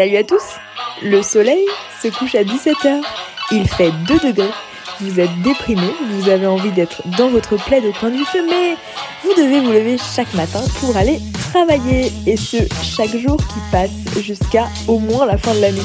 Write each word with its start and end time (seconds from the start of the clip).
Salut 0.00 0.16
à 0.16 0.24
tous 0.24 0.42
Le 1.02 1.20
soleil 1.20 1.62
se 2.02 2.08
couche 2.08 2.34
à 2.34 2.42
17h. 2.42 3.02
Il 3.52 3.68
fait 3.68 3.90
2 4.08 4.30
degrés. 4.30 4.48
Vous 4.98 5.20
êtes 5.20 5.42
déprimé, 5.42 5.88
vous 6.12 6.30
avez 6.30 6.46
envie 6.46 6.70
d'être 6.70 7.02
dans 7.18 7.28
votre 7.28 7.62
plaid 7.62 7.84
au 7.84 7.92
coin 7.92 8.08
du 8.08 8.24
feu, 8.24 8.38
mais 8.48 8.76
vous 9.22 9.34
devez 9.34 9.60
vous 9.60 9.70
lever 9.70 9.98
chaque 9.98 10.32
matin 10.32 10.62
pour 10.80 10.96
aller 10.96 11.20
travailler. 11.52 12.10
Et 12.26 12.38
ce, 12.38 12.56
chaque 12.82 13.14
jour 13.14 13.36
qui 13.36 13.60
passe 13.70 13.90
jusqu'à 14.22 14.68
au 14.88 15.00
moins 15.00 15.26
la 15.26 15.36
fin 15.36 15.52
de 15.54 15.60
l'année. 15.60 15.82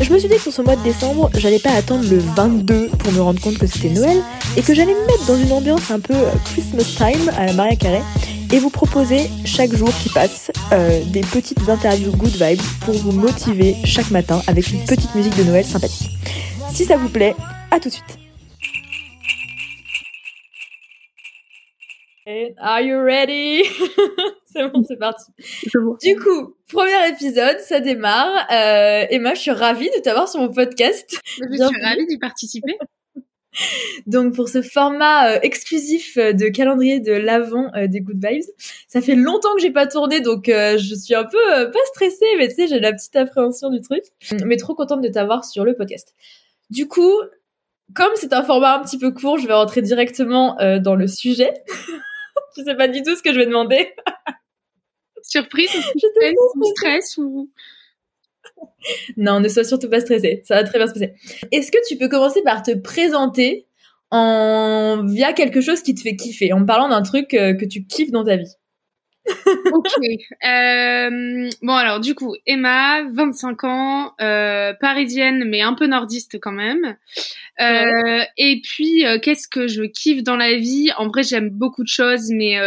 Je 0.00 0.10
me 0.10 0.18
suis 0.18 0.30
dit 0.30 0.36
que 0.36 0.40
sur 0.40 0.52
ce 0.54 0.62
mois 0.62 0.76
de 0.76 0.82
décembre, 0.82 1.28
j'allais 1.34 1.58
pas 1.58 1.72
attendre 1.72 2.08
le 2.10 2.20
22 2.34 2.88
pour 2.88 3.12
me 3.12 3.20
rendre 3.20 3.40
compte 3.42 3.58
que 3.58 3.66
c'était 3.66 3.90
Noël 3.90 4.22
et 4.56 4.62
que 4.62 4.72
j'allais 4.74 4.94
me 4.94 5.06
mettre 5.06 5.26
dans 5.26 5.36
une 5.36 5.52
ambiance 5.52 5.90
un 5.90 6.00
peu 6.00 6.14
Christmas 6.46 6.84
time 6.96 7.30
à 7.36 7.44
la 7.44 7.52
Maria 7.52 7.76
Carré 7.76 8.00
et 8.52 8.58
vous 8.58 8.70
proposer 8.70 9.28
chaque 9.44 9.74
jour 9.74 9.88
qui 10.02 10.10
passe 10.10 10.52
euh, 10.72 11.02
des 11.06 11.22
petites 11.22 11.68
interviews 11.68 12.12
good 12.12 12.30
vibes 12.30 12.60
pour 12.84 12.94
vous 12.94 13.12
motiver 13.12 13.74
chaque 13.84 14.10
matin 14.10 14.40
avec 14.46 14.70
une 14.70 14.84
petite 14.84 15.14
musique 15.14 15.36
de 15.36 15.44
Noël 15.44 15.64
sympathique. 15.64 16.10
Si 16.70 16.84
ça 16.84 16.96
vous 16.96 17.08
plaît, 17.08 17.34
à 17.70 17.80
tout 17.80 17.88
de 17.88 17.94
suite. 17.94 18.18
Are 22.58 22.80
you 22.80 22.98
ready? 23.02 23.62
C'est 24.52 24.68
bon, 24.68 24.82
c'est 24.86 24.98
parti. 24.98 25.32
Du 26.02 26.16
coup, 26.16 26.54
premier 26.70 27.08
épisode, 27.08 27.58
ça 27.60 27.80
démarre. 27.80 28.46
Euh, 28.52 29.06
Emma, 29.08 29.32
je 29.32 29.40
suis 29.40 29.50
ravie 29.50 29.88
de 29.96 30.02
t'avoir 30.02 30.28
sur 30.28 30.40
mon 30.40 30.52
podcast. 30.52 31.18
Je 31.24 31.56
suis 31.56 31.82
ravie 31.82 32.06
d'y 32.06 32.18
participer. 32.18 32.76
Donc 34.06 34.34
pour 34.34 34.48
ce 34.48 34.62
format 34.62 35.32
euh, 35.32 35.38
exclusif 35.42 36.16
euh, 36.16 36.32
de 36.32 36.48
calendrier 36.48 37.00
de 37.00 37.12
l'avant 37.12 37.70
euh, 37.76 37.86
des 37.86 38.00
Good 38.00 38.24
Vibes, 38.24 38.44
ça 38.88 39.00
fait 39.00 39.14
longtemps 39.14 39.54
que 39.54 39.60
j'ai 39.60 39.70
pas 39.70 39.86
tourné, 39.86 40.20
donc 40.20 40.44
je 40.46 40.94
suis 40.94 41.14
un 41.14 41.24
peu 41.24 41.38
pas 41.70 41.78
stressée, 41.86 42.26
mais 42.38 42.48
tu 42.48 42.54
sais 42.54 42.66
j'ai 42.66 42.80
la 42.80 42.92
petite 42.92 43.14
appréhension 43.16 43.70
du 43.70 43.80
truc, 43.80 44.04
mais 44.44 44.56
trop 44.56 44.74
contente 44.74 45.00
de 45.00 45.08
t'avoir 45.08 45.44
sur 45.44 45.64
le 45.64 45.74
podcast. 45.74 46.14
Du 46.70 46.88
coup, 46.88 47.12
comme 47.94 48.12
c'est 48.14 48.32
un 48.32 48.42
format 48.42 48.78
un 48.78 48.82
petit 48.82 48.98
peu 48.98 49.12
court, 49.12 49.38
je 49.38 49.46
vais 49.46 49.54
rentrer 49.54 49.82
directement 49.82 50.56
dans 50.80 50.94
le 50.94 51.06
sujet. 51.06 51.52
je 52.56 52.62
sais 52.64 52.74
pas 52.74 52.88
du 52.88 53.02
tout 53.02 53.16
ce 53.16 53.22
que 53.22 53.32
je 53.32 53.38
vais 53.38 53.46
demander. 53.46 53.94
Surprise, 55.22 55.70
je 55.72 56.06
stress 56.76 57.16
ou 57.18 57.50
non, 59.16 59.40
ne 59.40 59.48
sois 59.48 59.64
surtout 59.64 59.88
pas 59.88 60.00
stressé. 60.00 60.42
Ça 60.44 60.56
va 60.56 60.64
très 60.64 60.78
bien 60.78 60.86
se 60.86 60.92
passer. 60.92 61.14
Est-ce 61.50 61.70
que 61.70 61.78
tu 61.88 61.96
peux 61.96 62.08
commencer 62.08 62.42
par 62.42 62.62
te 62.62 62.72
présenter 62.72 63.66
en 64.10 65.04
via 65.06 65.32
quelque 65.32 65.60
chose 65.60 65.82
qui 65.82 65.94
te 65.94 66.02
fait 66.02 66.16
kiffer, 66.16 66.52
en 66.52 66.64
parlant 66.64 66.88
d'un 66.88 67.02
truc 67.02 67.34
euh, 67.34 67.54
que 67.54 67.64
tu 67.64 67.86
kiffes 67.86 68.10
dans 68.10 68.24
ta 68.24 68.36
vie? 68.36 68.54
Ok. 69.72 69.86
Euh, 70.44 71.48
bon 71.62 71.74
alors 71.74 72.00
du 72.00 72.14
coup, 72.14 72.34
Emma, 72.44 73.04
25 73.12 73.64
ans, 73.64 74.12
euh, 74.20 74.74
parisienne 74.80 75.44
mais 75.48 75.62
un 75.62 75.74
peu 75.74 75.86
nordiste 75.86 76.38
quand 76.40 76.52
même. 76.52 76.96
Et 77.58 78.60
puis, 78.64 79.04
qu'est-ce 79.22 79.46
que 79.48 79.68
je 79.68 79.84
kiffe 79.84 80.24
dans 80.24 80.36
la 80.36 80.56
vie? 80.56 80.90
En 80.98 81.06
vrai, 81.06 81.22
j'aime 81.22 81.50
beaucoup 81.50 81.84
de 81.84 81.88
choses, 81.88 82.30
mais 82.32 82.58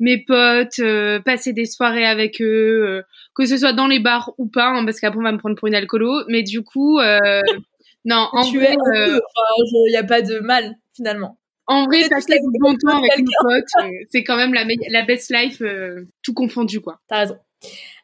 mes 0.00 0.18
potes, 0.24 0.80
passer 1.24 1.52
des 1.52 1.66
soirées 1.66 2.06
avec 2.06 2.40
eux, 2.40 3.02
que 3.36 3.46
ce 3.46 3.58
soit 3.58 3.72
dans 3.72 3.86
les 3.86 4.00
bars 4.00 4.32
ou 4.38 4.46
pas, 4.48 4.68
hein, 4.68 4.84
parce 4.84 4.98
qu'après 4.98 5.18
on 5.20 5.22
va 5.22 5.32
me 5.32 5.38
prendre 5.38 5.56
pour 5.56 5.68
une 5.68 5.74
alcoolo. 5.74 6.24
Mais 6.28 6.42
du 6.42 6.62
coup, 6.62 6.98
euh, 6.98 7.18
non, 8.04 8.28
en 8.32 8.42
tu 8.42 8.58
vrai, 8.58 8.74
il 8.74 9.90
n'y 9.90 9.96
a 9.96 10.04
pas 10.04 10.22
de 10.22 10.38
mal 10.40 10.74
finalement. 10.94 11.38
En 11.68 11.84
vrai, 11.86 12.08
passer 12.08 12.38
du 12.38 12.58
bon 12.60 12.76
temps 12.76 12.96
avec 12.96 13.18
mes 13.18 13.24
potes, 13.40 13.64
euh, 13.82 13.88
c'est 14.10 14.24
quand 14.24 14.36
même 14.36 14.54
la, 14.54 14.64
la 14.90 15.02
best 15.04 15.32
life, 15.34 15.60
euh, 15.60 16.06
tout 16.22 16.32
confondu 16.32 16.80
quoi. 16.80 17.00
T'as 17.08 17.18
raison. 17.18 17.38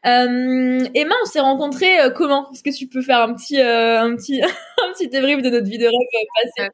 Euh, 0.05 0.85
Emma, 0.93 1.15
on 1.21 1.25
s'est 1.25 1.39
rencontrés 1.39 1.97
comment? 2.15 2.51
Est-ce 2.51 2.63
que 2.63 2.75
tu 2.75 2.87
peux 2.87 3.01
faire 3.01 3.21
un 3.21 3.33
petit, 3.33 3.59
un 3.61 4.15
petit, 4.15 4.41
un 4.43 4.93
petit 4.93 5.07
débrief 5.07 5.41
de 5.41 5.49
notre 5.49 5.67
vie 5.67 5.77
de 5.77 5.85
rêve 5.85 6.47
passée? 6.57 6.69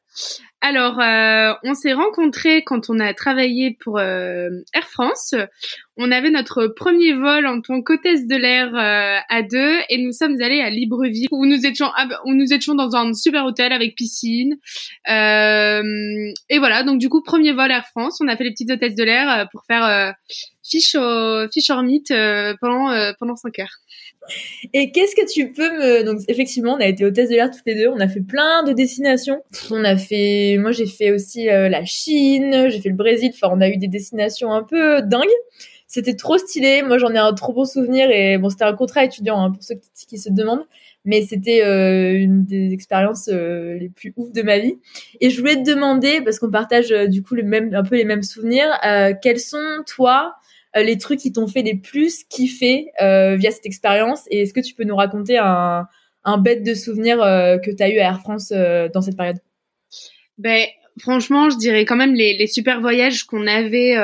Alors, 0.62 1.00
euh, 1.00 1.54
on 1.64 1.73
s'est 1.73 1.94
rencontrés 1.94 2.64
quand 2.64 2.90
on 2.90 2.99
a 2.99 3.14
travaillé 3.14 3.78
pour 3.82 3.98
euh, 3.98 4.49
Air 4.73 4.89
France. 4.89 5.33
On 5.95 6.11
avait 6.11 6.32
notre 6.32 6.67
premier 6.67 7.14
vol 7.14 7.48
en 7.48 7.61
tant 7.61 7.82
qu'hôtesse 7.82 8.28
de 8.28 8.36
l'air 8.36 8.76
euh, 8.76 9.20
à 9.30 9.42
deux 9.42 9.78
et 9.89 9.98
nous 10.04 10.11
sommes 10.11 10.36
allés 10.42 10.60
à 10.60 10.70
Libreville 10.70 11.28
où 11.32 11.45
nous 11.45 11.66
étions 11.66 11.88
où 12.26 12.33
nous 12.33 12.52
étions 12.54 12.76
dans 12.76 12.94
un 12.95 13.14
super 13.14 13.45
hôtel 13.45 13.72
avec 13.72 13.95
piscine. 13.95 14.58
et 15.08 16.58
voilà, 16.58 16.83
donc 16.83 16.99
du 16.99 17.08
coup 17.08 17.22
premier 17.22 17.54
vol 17.54 17.72
Air 17.72 17.86
France. 17.88 18.20
On 18.20 18.28
a 18.28 18.36
fait 18.36 18.44
les 18.44 18.52
petites 18.52 18.72
hôtesses 18.72 18.95
de 18.95 19.04
l'air 19.04 19.48
pour 19.54 19.64
faire 19.66 20.14
fiche 20.69 20.95
au 20.95 21.47
fiche 21.52 21.71
meet 21.83 22.13
pendant 22.61 23.13
pendant 23.19 23.35
cinq 23.35 23.59
heures. 23.59 23.80
Et 24.73 24.91
qu'est-ce 24.91 25.15
que 25.15 25.31
tu 25.31 25.52
peux 25.52 25.69
me 25.69 26.03
donc 26.03 26.19
effectivement 26.27 26.73
on 26.73 26.80
a 26.80 26.85
été 26.85 27.05
hôtesse 27.05 27.30
de 27.30 27.35
l'air 27.35 27.49
toutes 27.49 27.65
les 27.65 27.75
deux, 27.75 27.87
on 27.87 27.99
a 27.99 28.07
fait 28.07 28.21
plein 28.21 28.63
de 28.63 28.73
destinations. 28.73 29.41
On 29.71 29.83
a 29.83 29.97
fait 29.97 30.57
moi 30.59 30.71
j'ai 30.71 30.85
fait 30.85 31.11
aussi 31.11 31.49
euh, 31.49 31.69
la 31.69 31.85
Chine, 31.85 32.69
j'ai 32.69 32.80
fait 32.80 32.89
le 32.89 32.95
Brésil, 32.95 33.31
enfin 33.33 33.53
on 33.55 33.61
a 33.61 33.69
eu 33.69 33.77
des 33.77 33.87
destinations 33.87 34.52
un 34.52 34.63
peu 34.63 35.02
dingues. 35.02 35.27
C'était 35.87 36.15
trop 36.15 36.37
stylé, 36.37 36.83
moi 36.83 36.99
j'en 36.99 37.09
ai 37.13 37.17
un 37.17 37.33
trop 37.33 37.51
bon 37.51 37.65
souvenir 37.65 38.11
et 38.11 38.37
bon 38.37 38.49
c'était 38.49 38.65
un 38.65 38.75
contrat 38.75 39.05
étudiant 39.05 39.41
hein, 39.41 39.51
pour 39.51 39.63
ceux 39.63 39.73
qui, 40.07 40.19
se 40.19 40.30
demandent, 40.30 40.67
mais 41.03 41.23
c'était 41.23 41.63
euh, 41.63 42.13
une 42.13 42.45
des 42.45 42.73
expériences 42.73 43.27
euh, 43.33 43.75
les 43.80 43.89
plus 43.89 44.13
ouf 44.15 44.31
de 44.31 44.43
ma 44.43 44.59
vie. 44.59 44.75
Et 45.19 45.31
je 45.31 45.39
voulais 45.39 45.55
te 45.55 45.67
demander 45.67 46.21
parce 46.21 46.37
qu'on 46.37 46.51
partage 46.51 46.89
du 47.09 47.23
coup 47.23 47.33
le 47.33 47.41
même 47.41 47.73
un 47.73 47.81
peu 47.81 47.95
les 47.95 48.05
mêmes 48.05 48.21
souvenirs, 48.21 48.69
quels 49.23 49.39
sont 49.39 49.83
toi 49.87 50.36
euh, 50.36 50.36
les 50.75 50.97
trucs 50.97 51.19
qui 51.19 51.31
t'ont 51.31 51.47
fait 51.47 51.61
les 51.61 51.75
plus 51.75 52.23
kiffer 52.25 52.91
euh, 53.02 53.35
via 53.35 53.52
cette 53.52 53.65
expérience. 53.65 54.23
Et 54.30 54.41
est-ce 54.41 54.53
que 54.53 54.59
tu 54.59 54.73
peux 54.75 54.83
nous 54.83 54.95
raconter 54.95 55.37
un, 55.37 55.87
un 56.23 56.37
bête 56.37 56.63
de 56.63 56.73
souvenir 56.73 57.21
euh, 57.21 57.57
que 57.57 57.71
tu 57.71 57.81
as 57.83 57.89
eu 57.89 57.99
à 57.99 58.09
Air 58.09 58.19
France 58.19 58.52
dans 58.52 59.02
cette 59.02 59.17
période? 59.17 59.37
Ben, 60.37 60.65
franchement, 60.99 61.49
je 61.49 61.57
dirais 61.57 61.85
quand 61.85 61.95
même 61.95 62.13
les, 62.13 62.37
les 62.37 62.47
super 62.47 62.81
voyages 62.81 63.23
qu'on 63.23 63.47
avait, 63.47 63.95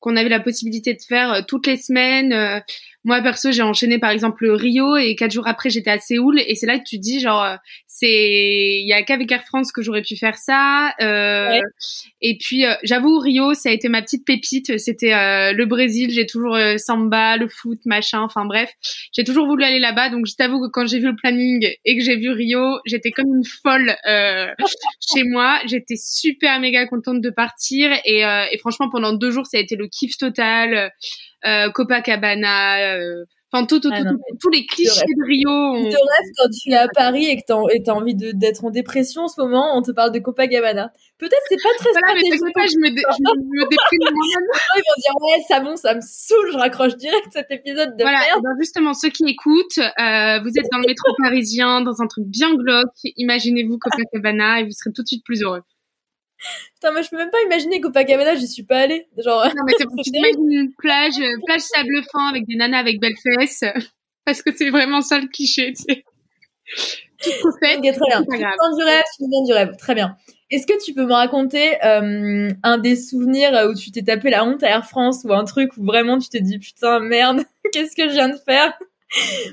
qu'on 0.00 0.16
avait 0.16 0.28
la 0.28 0.40
possibilité 0.40 0.94
de 0.94 1.00
faire 1.00 1.44
toutes 1.46 1.66
les 1.66 1.76
semaines. 1.76 2.62
moi 3.04 3.20
perso, 3.20 3.52
j'ai 3.52 3.62
enchaîné 3.62 3.98
par 3.98 4.10
exemple 4.10 4.48
Rio 4.48 4.96
et 4.96 5.14
quatre 5.16 5.32
jours 5.32 5.46
après 5.46 5.70
j'étais 5.70 5.90
à 5.90 5.98
Séoul. 5.98 6.40
Et 6.46 6.54
c'est 6.54 6.66
là 6.66 6.78
que 6.78 6.84
tu 6.84 6.98
dis 6.98 7.20
genre 7.20 7.58
c'est 7.86 8.80
il 8.80 8.86
y 8.86 8.92
a 8.92 9.02
qu'avec 9.02 9.30
Air 9.32 9.44
France 9.44 9.72
que 9.72 9.82
j'aurais 9.82 10.02
pu 10.02 10.16
faire 10.16 10.36
ça 10.36 10.94
euh, 11.00 11.58
et 12.20 12.36
puis 12.38 12.64
euh, 12.64 12.74
j'avoue 12.82 13.18
Rio 13.18 13.54
ça 13.54 13.70
a 13.70 13.72
été 13.72 13.88
ma 13.88 14.02
petite 14.02 14.24
pépite. 14.24 14.78
C'était 14.78 15.12
euh, 15.12 15.52
le 15.52 15.66
Brésil 15.66 16.10
j'ai 16.10 16.26
toujours 16.26 16.54
euh, 16.54 16.76
samba 16.76 17.36
le 17.36 17.48
foot 17.48 17.78
machin 17.86 18.20
enfin 18.20 18.44
bref. 18.44 18.70
J'ai 19.12 19.24
toujours 19.24 19.46
voulu 19.46 19.64
aller 19.64 19.78
là-bas. 19.78 20.10
Donc 20.10 20.26
je 20.26 20.34
t'avoue 20.34 20.60
que 20.60 20.70
quand 20.70 20.86
j'ai 20.86 20.98
vu 20.98 21.06
le 21.06 21.16
planning 21.16 21.68
et 21.84 21.96
que 21.96 22.02
j'ai 22.04 22.16
vu 22.16 22.30
Rio 22.30 22.78
j'étais 22.86 23.10
comme 23.10 23.34
une 23.34 23.44
folle 23.44 23.96
chez 25.12 25.24
moi. 25.24 25.58
J'étais 25.66 25.96
super 25.96 26.60
méga 26.60 26.86
contente 26.86 27.20
de 27.20 27.30
partir. 27.30 27.90
Et, 28.04 28.20
et 28.20 28.58
franchement 28.58 28.88
pendant 28.90 29.12
deux 29.12 29.30
jours 29.30 29.46
ça 29.46 29.58
a 29.58 29.60
été 29.60 29.76
le 29.76 29.87
kiff 29.90 30.16
total 30.16 30.92
Copacabana 31.74 32.78
Enfin, 33.50 33.64
tout, 33.64 33.80
tout, 33.80 33.88
ah 33.90 34.02
tous 34.40 34.50
les 34.50 34.66
clichés 34.66 35.00
de 35.00 35.26
Rio. 35.26 35.48
On... 35.48 35.88
te 35.88 35.96
rêve 35.96 36.30
quand 36.36 36.50
tu 36.50 36.70
es 36.70 36.76
à 36.76 36.86
Paris 36.86 37.24
et 37.24 37.36
que 37.36 37.46
tu 37.46 37.90
as 37.90 37.94
envie 37.94 38.14
d'être 38.14 38.62
en 38.62 38.70
dépression 38.70 39.22
en 39.22 39.28
ce 39.28 39.40
moment, 39.40 39.74
on 39.74 39.80
te 39.80 39.90
parle 39.90 40.12
de 40.12 40.18
Copacabana. 40.18 40.92
Peut-être 41.16 41.40
c'est 41.48 41.56
pas 41.56 41.70
très 41.78 41.90
voilà, 41.92 42.08
stratégique. 42.08 42.42
Mais 42.44 42.52
pas, 42.52 42.66
je 42.66 42.76
me, 42.76 42.90
dé 42.94 43.02
je 43.08 43.22
me 43.22 43.68
déprime 43.70 44.14
moi-même. 44.14 44.48
Ils 44.76 44.84
vont 44.84 45.00
dire 45.00 45.14
ouais, 45.22 45.44
ça 45.48 45.60
bon, 45.60 45.76
ça 45.76 45.94
me 45.94 46.00
saoule, 46.02 46.52
je 46.52 46.58
raccroche 46.58 46.96
direct 46.96 47.28
cet 47.32 47.50
épisode 47.50 47.96
de 47.96 48.02
voilà, 48.02 48.18
merde. 48.18 48.42
Ben 48.42 48.54
justement, 48.60 48.92
ceux 48.92 49.08
qui 49.08 49.24
écoutent, 49.24 49.78
euh, 49.78 50.40
vous 50.40 50.52
êtes 50.58 50.68
dans 50.70 50.78
le 50.78 50.86
métro 50.86 51.14
parisien, 51.16 51.80
dans 51.80 52.02
un 52.02 52.06
truc 52.06 52.26
bien 52.26 52.54
glauque, 52.54 53.00
imaginez-vous 53.16 53.78
Copacabana 53.78 54.60
et 54.60 54.64
vous 54.64 54.72
serez 54.72 54.92
tout 54.92 55.02
de 55.02 55.08
suite 55.08 55.24
plus 55.24 55.42
heureux. 55.42 55.62
Putain, 56.74 56.92
moi 56.92 57.02
je 57.02 57.08
peux 57.10 57.16
même 57.16 57.30
pas 57.30 57.42
imaginer 57.44 57.80
Copacabana, 57.80 58.36
j'y 58.36 58.46
suis 58.46 58.62
pas 58.62 58.80
allée. 58.80 59.08
Genre. 59.16 59.44
Non, 59.46 59.62
mais 59.66 59.72
c'est 59.76 59.84
pour 59.84 59.96
tu 60.04 60.10
une 60.14 60.72
plage, 60.78 61.18
euh, 61.18 61.36
plage 61.46 61.60
sable 61.60 62.02
fin 62.12 62.28
avec 62.28 62.46
des 62.46 62.56
nanas 62.56 62.78
avec 62.78 63.00
belles 63.00 63.16
fesses. 63.22 63.64
Parce 64.24 64.42
que 64.42 64.54
c'est 64.54 64.70
vraiment 64.70 65.00
ça 65.00 65.18
le 65.18 65.26
cliché, 65.26 65.72
tu 65.72 65.82
sais. 65.82 66.04
Tout 67.22 67.52
fait. 67.60 67.76
Ok, 67.78 67.82
très 67.82 68.08
bien. 68.08 68.22
Tu 68.22 68.36
viens 68.36 68.76
du 68.76 68.84
rêve, 68.84 69.04
tu 69.16 69.24
viens 69.28 69.44
du 69.44 69.52
rêve. 69.52 69.76
Très 69.78 69.94
bien. 69.94 70.16
Est-ce 70.50 70.66
que 70.66 70.82
tu 70.82 70.94
peux 70.94 71.04
me 71.04 71.12
raconter 71.12 71.82
euh, 71.84 72.50
un 72.62 72.78
des 72.78 72.96
souvenirs 72.96 73.68
où 73.68 73.74
tu 73.74 73.90
t'es 73.90 74.02
tapé 74.02 74.30
la 74.30 74.44
honte 74.44 74.62
à 74.62 74.68
Air 74.68 74.86
France 74.86 75.24
ou 75.24 75.32
un 75.32 75.44
truc 75.44 75.76
où 75.76 75.84
vraiment 75.84 76.18
tu 76.18 76.28
t'es 76.28 76.40
dit 76.40 76.58
putain 76.58 77.00
merde, 77.00 77.42
qu'est-ce 77.72 77.96
que 77.96 78.08
je 78.08 78.14
viens 78.14 78.28
de 78.28 78.36
faire? 78.36 78.78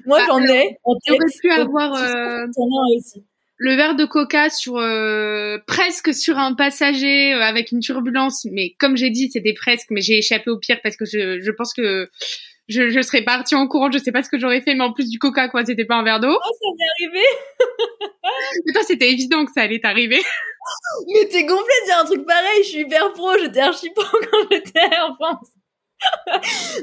Moi 0.06 0.20
bah, 0.20 0.26
j'en 0.28 0.44
ai. 0.44 0.78
On 0.84 0.92
aurait 0.92 1.18
pu 1.42 1.52
avoir. 1.52 1.96
Euh... 1.96 2.48
Aussi 2.96 3.24
le 3.58 3.76
verre 3.76 3.96
de 3.96 4.06
coca 4.06 4.50
sur 4.50 4.78
euh, 4.78 5.58
presque 5.66 6.14
sur 6.14 6.38
un 6.38 6.54
passager 6.54 7.34
euh, 7.34 7.42
avec 7.42 7.72
une 7.72 7.80
turbulence, 7.80 8.46
mais 8.52 8.76
comme 8.80 8.98
j'ai 8.98 9.10
dit, 9.10 9.30
c'était 9.32 9.54
presque, 9.54 9.88
mais 9.92 10.02
j'ai 10.02 10.18
échappé 10.18 10.50
au 10.50 10.58
pire 10.58 10.80
parce 10.84 10.98
que 10.98 11.06
je, 11.06 11.40
je 11.40 11.52
pense 11.52 11.74
que 11.74 12.10
je, 12.68 12.90
je 12.90 13.02
serais 13.02 13.24
partie 13.24 13.56
en 13.56 13.68
courant, 13.68 13.92
je 13.92 13.98
sais 13.98 14.12
pas 14.12 14.24
ce 14.24 14.30
que 14.30 14.40
j'aurais 14.40 14.62
fait, 14.62 14.74
mais 14.74 14.84
en 14.84 14.92
plus 14.92 15.10
du 15.10 15.20
coca, 15.20 15.48
quoi, 15.48 15.64
c'était 15.64 15.86
pas 15.86 15.96
un 15.96 16.04
verre 16.04 16.20
d'eau. 16.20 16.36
Oh, 16.36 16.52
ça 16.62 16.68
m'est 16.78 17.14
arrivé 17.14 17.26
Mais 18.66 18.74
toi, 18.74 18.84
c'était 18.84 19.12
évident 19.12 19.46
que 19.46 19.52
ça 19.52 19.62
allait 19.62 19.80
t'arriver. 19.80 20.22
mais 21.14 21.28
t'es 21.28 21.46
gonflé 21.46 21.74
de 21.82 21.86
dire 21.86 22.00
un 22.00 22.06
truc 22.06 22.26
pareil, 22.26 22.64
je 22.64 22.70
suis 22.70 22.80
hyper 22.82 23.14
pro, 23.14 23.38
j'étais 23.40 23.60
archi 23.60 23.90
pro 23.92 24.06
quand 24.32 24.48
j'étais 24.52 24.98
en 25.02 25.16
France. 25.16 25.48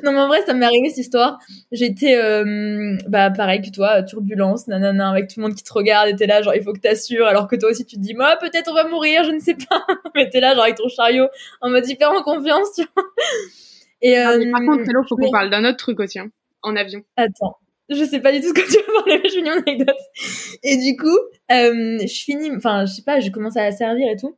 Non 0.05 0.12
mais 0.12 0.20
en 0.20 0.26
vrai 0.26 0.43
ça 0.43 0.55
m'est 0.55 0.64
arrivé 0.64 0.88
cette 0.88 0.99
histoire. 0.99 1.38
J'étais 1.70 2.17
euh, 2.17 2.97
bah 3.09 3.31
pareil 3.31 3.61
que 3.61 3.70
toi 3.70 4.03
turbulence 4.03 4.67
nanana 4.69 5.11
avec 5.11 5.29
tout 5.29 5.41
le 5.41 5.47
monde 5.47 5.55
qui 5.55 5.62
te 5.62 5.73
regarde 5.73 6.09
et 6.09 6.17
t'es 6.17 6.26
là 6.26 6.43
genre 6.43 6.55
il 6.55 6.62
faut 6.62 6.73
que 6.73 6.81
t'assures 6.81 7.26
alors 7.26 7.47
que 7.49 7.56
toi 7.56 7.70
aussi 7.70 7.85
tu 7.85 7.97
te 7.97 8.00
dis 8.00 8.14
moi 8.14 8.37
peut-être 8.41 8.70
on 8.70 8.75
va 8.75 8.88
mourir 8.88 9.25
je 9.25 9.31
ne 9.31 9.38
sais 9.38 9.55
pas. 9.55 9.85
Mais 10.14 10.29
t'es 10.31 10.41
là 10.41 10.55
genre 10.55 10.64
avec 10.64 10.76
ton 10.76 10.88
chariot 10.88 11.29
en 11.61 11.70
mode 11.70 11.88
hyper 11.88 12.11
en 12.11 12.23
confiance 12.23 12.69
tu 12.76 12.85
vois. 12.94 13.05
Et 14.00 14.19
euh, 14.19 14.50
par 14.50 14.61
contre 14.61 14.85
il 14.87 15.09
faut 15.09 15.17
qu'on 15.17 15.31
parle 15.31 15.50
d'un 15.50 15.65
autre 15.65 15.79
truc 15.79 16.00
aussi 16.00 16.19
hein, 16.19 16.31
en 16.62 16.76
avion. 16.76 17.03
Attends 17.17 17.56
je 17.88 18.05
sais 18.05 18.20
pas 18.20 18.32
du 18.32 18.41
tout 18.41 18.49
ce 18.49 18.55
que 18.55 18.61
tu 18.61 18.79
vas 18.79 19.00
parler 19.00 19.20
mais 19.23 19.29
je 19.29 19.35
finis 19.35 19.50
mon 19.50 19.56
anecdote. 19.56 19.97
Et 20.62 20.79
du 20.79 20.97
coup 20.97 21.19
euh, 21.50 21.99
je 22.00 22.25
finis 22.25 22.50
enfin 22.56 22.87
je 22.87 22.93
sais 22.93 23.03
pas 23.03 23.20
je 23.20 23.31
commence 23.31 23.56
à 23.56 23.70
servir 23.70 24.08
et 24.11 24.17
tout 24.17 24.37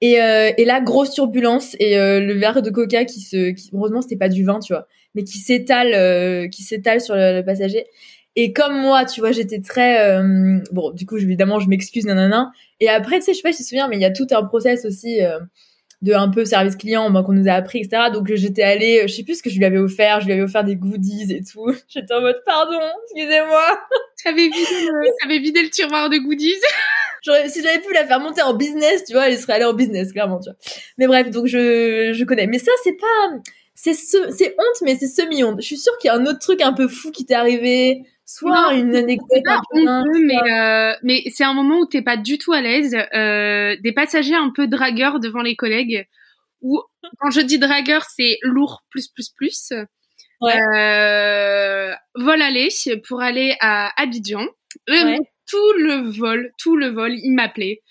et, 0.00 0.20
euh, 0.20 0.52
et 0.56 0.64
là, 0.64 0.80
grosse 0.80 1.10
turbulence 1.10 1.74
et 1.80 1.98
euh, 1.98 2.20
le 2.20 2.34
verre 2.34 2.62
de 2.62 2.70
coca 2.70 3.04
qui 3.04 3.20
se, 3.20 3.50
qui, 3.50 3.70
heureusement 3.72 4.00
c'était 4.00 4.16
pas 4.16 4.28
du 4.28 4.44
vin, 4.44 4.60
tu 4.60 4.72
vois, 4.72 4.86
mais 5.14 5.24
qui 5.24 5.38
s'étale, 5.38 5.92
euh, 5.94 6.48
qui 6.48 6.62
s'étale 6.62 7.00
sur 7.00 7.14
le, 7.16 7.42
passager. 7.42 7.86
Et 8.36 8.52
comme 8.52 8.80
moi, 8.80 9.04
tu 9.04 9.20
vois, 9.20 9.32
j'étais 9.32 9.60
très 9.60 10.20
bon. 10.70 10.92
Du 10.92 11.06
coup, 11.06 11.16
évidemment, 11.16 11.58
je 11.58 11.68
m'excuse, 11.68 12.04
nanana. 12.04 12.52
Et 12.78 12.88
après, 12.88 13.18
tu 13.18 13.24
sais, 13.24 13.32
je 13.32 13.38
sais 13.38 13.42
pas 13.42 13.50
si 13.50 13.58
tu 13.58 13.64
te 13.64 13.68
souviens, 13.70 13.88
mais 13.88 13.96
il 13.96 14.02
y 14.02 14.04
a 14.04 14.12
tout 14.12 14.28
un 14.30 14.44
process 14.44 14.84
aussi 14.84 15.18
de 16.02 16.12
un 16.12 16.28
peu 16.28 16.44
service 16.44 16.76
client, 16.76 17.10
moi 17.10 17.24
qu'on 17.24 17.32
nous 17.32 17.48
a 17.48 17.52
appris, 17.52 17.80
etc. 17.80 18.10
Donc 18.12 18.32
j'étais 18.32 18.62
allée, 18.62 19.02
je 19.08 19.12
sais 19.12 19.24
plus 19.24 19.38
ce 19.38 19.42
que 19.42 19.50
je 19.50 19.58
lui 19.58 19.64
avais 19.64 19.78
offert, 19.78 20.20
je 20.20 20.26
lui 20.26 20.34
avais 20.34 20.42
offert 20.42 20.62
des 20.62 20.76
goodies 20.76 21.32
et 21.32 21.42
tout. 21.42 21.72
J'étais 21.88 22.14
en 22.14 22.20
mode 22.20 22.40
pardon, 22.46 22.78
excusez-moi. 23.04 23.80
T'avais 24.22 24.44
vidé 24.44 24.56
le, 25.28 25.40
vidé 25.40 25.62
le 25.62 25.70
tiroir 25.70 26.08
de 26.08 26.18
goodies. 26.18 26.54
si 27.22 27.62
j'avais 27.62 27.80
pu 27.80 27.92
la 27.92 28.06
faire 28.06 28.20
monter 28.20 28.42
en 28.42 28.54
business, 28.54 29.04
tu 29.04 29.12
vois, 29.12 29.28
elle 29.28 29.38
serait 29.38 29.54
allée 29.54 29.64
en 29.64 29.74
business, 29.74 30.12
clairement, 30.12 30.40
tu 30.40 30.50
vois. 30.50 30.58
Mais 30.98 31.06
bref, 31.06 31.30
donc 31.30 31.46
je, 31.46 32.12
je 32.12 32.24
connais. 32.24 32.46
Mais 32.46 32.58
ça, 32.58 32.72
c'est 32.84 32.96
pas, 32.96 33.38
c'est 33.74 33.94
ce, 33.94 34.30
c'est 34.30 34.54
honte, 34.58 34.82
mais 34.82 34.96
c'est 34.96 35.06
semi-honte. 35.06 35.60
Je 35.60 35.66
suis 35.66 35.78
sûre 35.78 35.96
qu'il 35.98 36.08
y 36.08 36.10
a 36.10 36.16
un 36.16 36.26
autre 36.26 36.40
truc 36.40 36.60
un 36.62 36.72
peu 36.72 36.88
fou 36.88 37.10
qui 37.12 37.24
t'est 37.24 37.34
arrivé. 37.34 38.02
Soit 38.24 38.74
une 38.74 38.94
anecdote 38.94 39.42
un 39.46 39.62
peu 39.72 39.80
mais, 40.20 40.52
euh, 40.52 40.92
mais 41.02 41.22
c'est 41.32 41.44
un 41.44 41.54
moment 41.54 41.78
où 41.78 41.86
t'es 41.86 42.02
pas 42.02 42.18
du 42.18 42.36
tout 42.36 42.52
à 42.52 42.60
l'aise. 42.60 42.94
Euh, 43.14 43.76
des 43.80 43.92
passagers 43.92 44.34
un 44.34 44.50
peu 44.54 44.66
dragueurs 44.66 45.18
devant 45.18 45.40
les 45.40 45.56
collègues. 45.56 46.06
Ou 46.60 46.82
quand 47.20 47.30
je 47.30 47.40
dis 47.40 47.58
dragueur, 47.58 48.04
c'est 48.04 48.38
lourd 48.42 48.82
plus 48.90 49.08
plus 49.08 49.30
plus. 49.30 49.72
Ouais. 50.42 50.60
Euh, 50.76 51.94
vol 52.16 52.42
aller 52.42 52.68
pour 53.08 53.22
aller 53.22 53.56
à 53.60 53.92
Abidjan. 53.98 54.44
Ouais 54.88 55.18
tout 55.48 55.72
le 55.78 56.10
vol, 56.10 56.52
tout 56.58 56.76
le 56.76 56.88
vol, 56.88 57.14
il 57.14 57.32
m'appelait. 57.32 57.82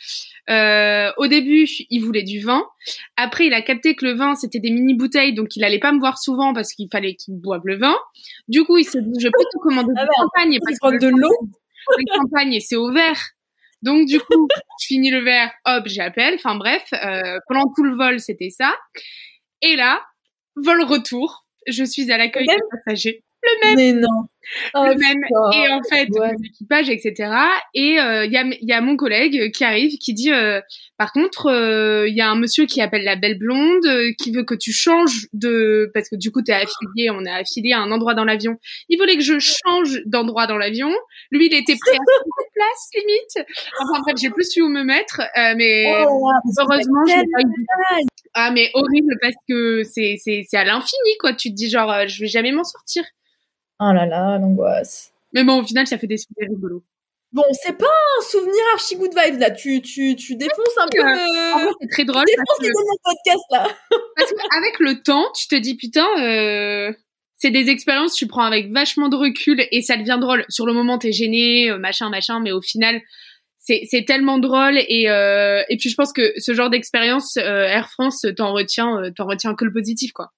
Euh, 0.49 1.11
au 1.17 1.27
début, 1.27 1.67
il 1.89 1.99
voulait 1.99 2.23
du 2.23 2.39
vin. 2.39 2.63
Après, 3.17 3.47
il 3.47 3.53
a 3.53 3.61
capté 3.61 3.95
que 3.95 4.05
le 4.05 4.13
vin, 4.13 4.35
c'était 4.35 4.59
des 4.59 4.69
mini 4.69 4.93
bouteilles, 4.93 5.33
donc 5.33 5.55
il 5.55 5.63
allait 5.63 5.79
pas 5.79 5.91
me 5.91 5.99
voir 5.99 6.19
souvent 6.19 6.53
parce 6.53 6.73
qu'il 6.73 6.87
fallait 6.91 7.15
qu'il 7.15 7.35
boive 7.35 7.63
le 7.65 7.75
vin. 7.75 7.95
Du 8.47 8.63
coup, 8.63 8.77
il 8.77 8.85
s'est 8.85 9.01
dit, 9.01 9.19
je 9.19 9.27
peux 9.27 9.43
te 9.51 9.57
commander 9.59 9.91
ah 9.97 10.05
du 10.05 10.09
champagne 10.15 10.59
parce 10.63 10.93
que 10.93 10.99
de 10.99 11.07
l'eau. 11.07 11.35
Le 11.97 12.03
champagne, 12.15 12.59
c'est 12.59 12.75
au 12.75 12.91
verre. 12.91 13.21
Donc 13.81 14.07
du 14.07 14.19
coup, 14.19 14.47
je 14.81 14.85
finis 14.85 15.11
le 15.11 15.23
verre, 15.23 15.51
hop, 15.65 15.83
j'appelle. 15.87 16.35
Enfin 16.35 16.55
bref, 16.55 16.83
euh, 16.93 17.39
pendant 17.47 17.71
tout 17.75 17.83
le 17.83 17.95
vol, 17.95 18.19
c'était 18.19 18.49
ça. 18.49 18.75
Et 19.61 19.75
là, 19.75 20.03
vol 20.55 20.83
retour, 20.83 21.45
je 21.67 21.83
suis 21.83 22.11
à 22.11 22.17
l'accueil 22.17 22.47
des 22.47 22.55
passagers 22.71 23.23
le 23.43 23.65
même. 23.65 23.75
Mais 23.75 23.93
non. 23.93 24.27
Le 24.73 24.95
oh. 25.31 25.51
Et 25.53 25.71
en 25.71 25.81
fait, 25.83 26.07
l'équipage, 26.41 26.89
etc. 26.89 27.31
Et 27.73 27.93
il 27.93 27.99
euh, 27.99 28.25
y, 28.25 28.37
a, 28.37 28.43
y 28.61 28.73
a 28.73 28.81
mon 28.81 28.95
collègue 28.95 29.51
qui 29.51 29.63
arrive, 29.63 29.97
qui 29.97 30.13
dit, 30.13 30.31
euh, 30.31 30.61
par 30.97 31.11
contre, 31.11 31.47
il 31.47 31.53
euh, 31.53 32.09
y 32.09 32.21
a 32.21 32.29
un 32.29 32.35
monsieur 32.35 32.65
qui 32.65 32.81
appelle 32.81 33.03
la 33.03 33.15
belle 33.15 33.37
blonde, 33.37 33.85
qui 34.17 34.31
veut 34.31 34.43
que 34.43 34.55
tu 34.55 34.71
changes 34.71 35.27
de, 35.33 35.91
parce 35.93 36.09
que 36.09 36.15
du 36.15 36.31
coup, 36.31 36.41
t'es 36.41 36.53
affilié, 36.53 37.09
on 37.09 37.23
est 37.25 37.31
affilié 37.31 37.73
à 37.73 37.79
un 37.79 37.91
endroit 37.91 38.13
dans 38.13 38.25
l'avion. 38.25 38.57
Il 38.89 38.97
voulait 38.97 39.15
que 39.15 39.23
je 39.23 39.39
change 39.39 40.01
d'endroit 40.05 40.47
dans 40.47 40.57
l'avion. 40.57 40.91
Lui, 41.31 41.47
il 41.47 41.53
était 41.53 41.75
prêt 41.79 41.91
à 41.91 41.95
faire 41.97 42.47
place, 42.53 42.89
limite. 42.95 43.47
Enfin 43.81 44.01
bref, 44.01 44.15
j'ai 44.19 44.29
plus 44.29 44.49
su 44.49 44.61
où 44.61 44.69
me 44.69 44.83
mettre, 44.83 45.21
mais 45.55 45.85
oh, 46.07 46.29
heureusement, 46.59 47.05
j'ai 47.07 47.15
pas 47.15 47.41
eu 47.41 48.05
ah 48.39 48.51
mais 48.51 48.69
horrible 48.75 49.17
parce 49.19 49.33
que 49.49 49.81
c'est 49.83 50.15
c'est 50.23 50.45
c'est 50.47 50.57
à 50.57 50.63
l'infini 50.63 51.17
quoi. 51.19 51.33
Tu 51.33 51.49
te 51.49 51.55
dis 51.55 51.71
genre 51.71 52.07
je 52.07 52.21
vais 52.21 52.27
jamais 52.27 52.51
m'en 52.51 52.63
sortir. 52.63 53.03
Oh 53.79 53.91
là 53.91 54.05
là, 54.05 54.37
l'angoisse. 54.39 55.11
Mais 55.33 55.43
bon, 55.43 55.61
au 55.61 55.65
final, 55.65 55.85
ça 55.87 55.97
fait 55.97 56.07
des 56.07 56.17
souvenirs 56.17 56.49
rigolos. 56.49 56.83
Bon, 57.33 57.43
c'est 57.61 57.77
pas 57.77 57.85
un 57.85 58.21
souvenir 58.23 58.61
archi 58.73 58.95
good 58.95 59.11
vibes 59.11 59.39
là. 59.39 59.51
Tu, 59.51 59.81
tu, 59.81 60.15
tu 60.15 60.35
défonces 60.35 60.77
un 60.77 60.87
peu. 60.89 61.03
Le... 61.03 61.73
c'est 61.81 61.87
très 61.89 62.05
drôle. 62.05 62.23
Tu 62.25 62.35
défonces 62.35 62.61
les 62.61 62.69
que... 62.69 63.03
podcast 63.03 63.43
là. 63.51 63.67
parce 64.15 64.31
qu'avec 64.31 64.79
le 64.79 65.01
temps, 65.03 65.25
tu 65.35 65.47
te 65.47 65.55
dis 65.55 65.75
putain, 65.75 66.07
euh... 66.19 66.93
c'est 67.35 67.51
des 67.51 67.69
expériences 67.69 68.13
tu 68.13 68.27
prends 68.27 68.45
avec 68.45 68.71
vachement 68.71 69.09
de 69.09 69.17
recul 69.17 69.67
et 69.71 69.81
ça 69.81 69.97
devient 69.97 70.17
drôle. 70.19 70.45
Sur 70.47 70.65
le 70.65 70.73
moment, 70.73 70.97
t'es 70.97 71.11
gêné, 71.11 71.69
euh, 71.69 71.77
machin, 71.77 72.09
machin, 72.09 72.39
mais 72.39 72.53
au 72.53 72.61
final, 72.61 73.01
c'est, 73.57 73.81
c'est 73.89 74.05
tellement 74.05 74.39
drôle 74.39 74.77
et 74.77 75.09
euh... 75.09 75.63
et 75.67 75.75
puis 75.75 75.89
je 75.89 75.95
pense 75.95 76.13
que 76.13 76.33
ce 76.37 76.53
genre 76.53 76.69
d'expérience, 76.69 77.35
euh, 77.35 77.65
Air 77.65 77.89
France 77.89 78.25
t'en 78.37 78.53
retient, 78.53 79.03
euh, 79.03 79.11
t'en 79.11 79.27
retient 79.27 79.53
que 79.53 79.65
le 79.65 79.73
positif 79.73 80.13
quoi. 80.13 80.31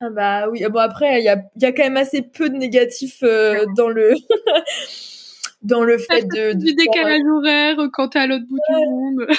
Ah 0.00 0.10
bah 0.10 0.48
oui, 0.50 0.62
bon 0.68 0.78
après 0.78 1.20
il 1.20 1.24
y 1.24 1.28
a, 1.28 1.42
y 1.56 1.64
a 1.64 1.72
quand 1.72 1.82
même 1.82 1.96
assez 1.96 2.20
peu 2.20 2.50
de 2.50 2.56
négatifs 2.56 3.22
euh, 3.22 3.64
dans 3.76 3.88
le 3.88 4.12
dans 5.62 5.82
le 5.82 5.96
fait 5.96 6.22
de, 6.22 6.52
du 6.52 6.74
décalage 6.74 7.22
horaire 7.32 7.76
quand 7.92 8.08
t'es 8.08 8.18
à 8.18 8.26
l'autre 8.26 8.44
bout 8.48 8.58
du 8.68 8.74
monde. 8.74 9.26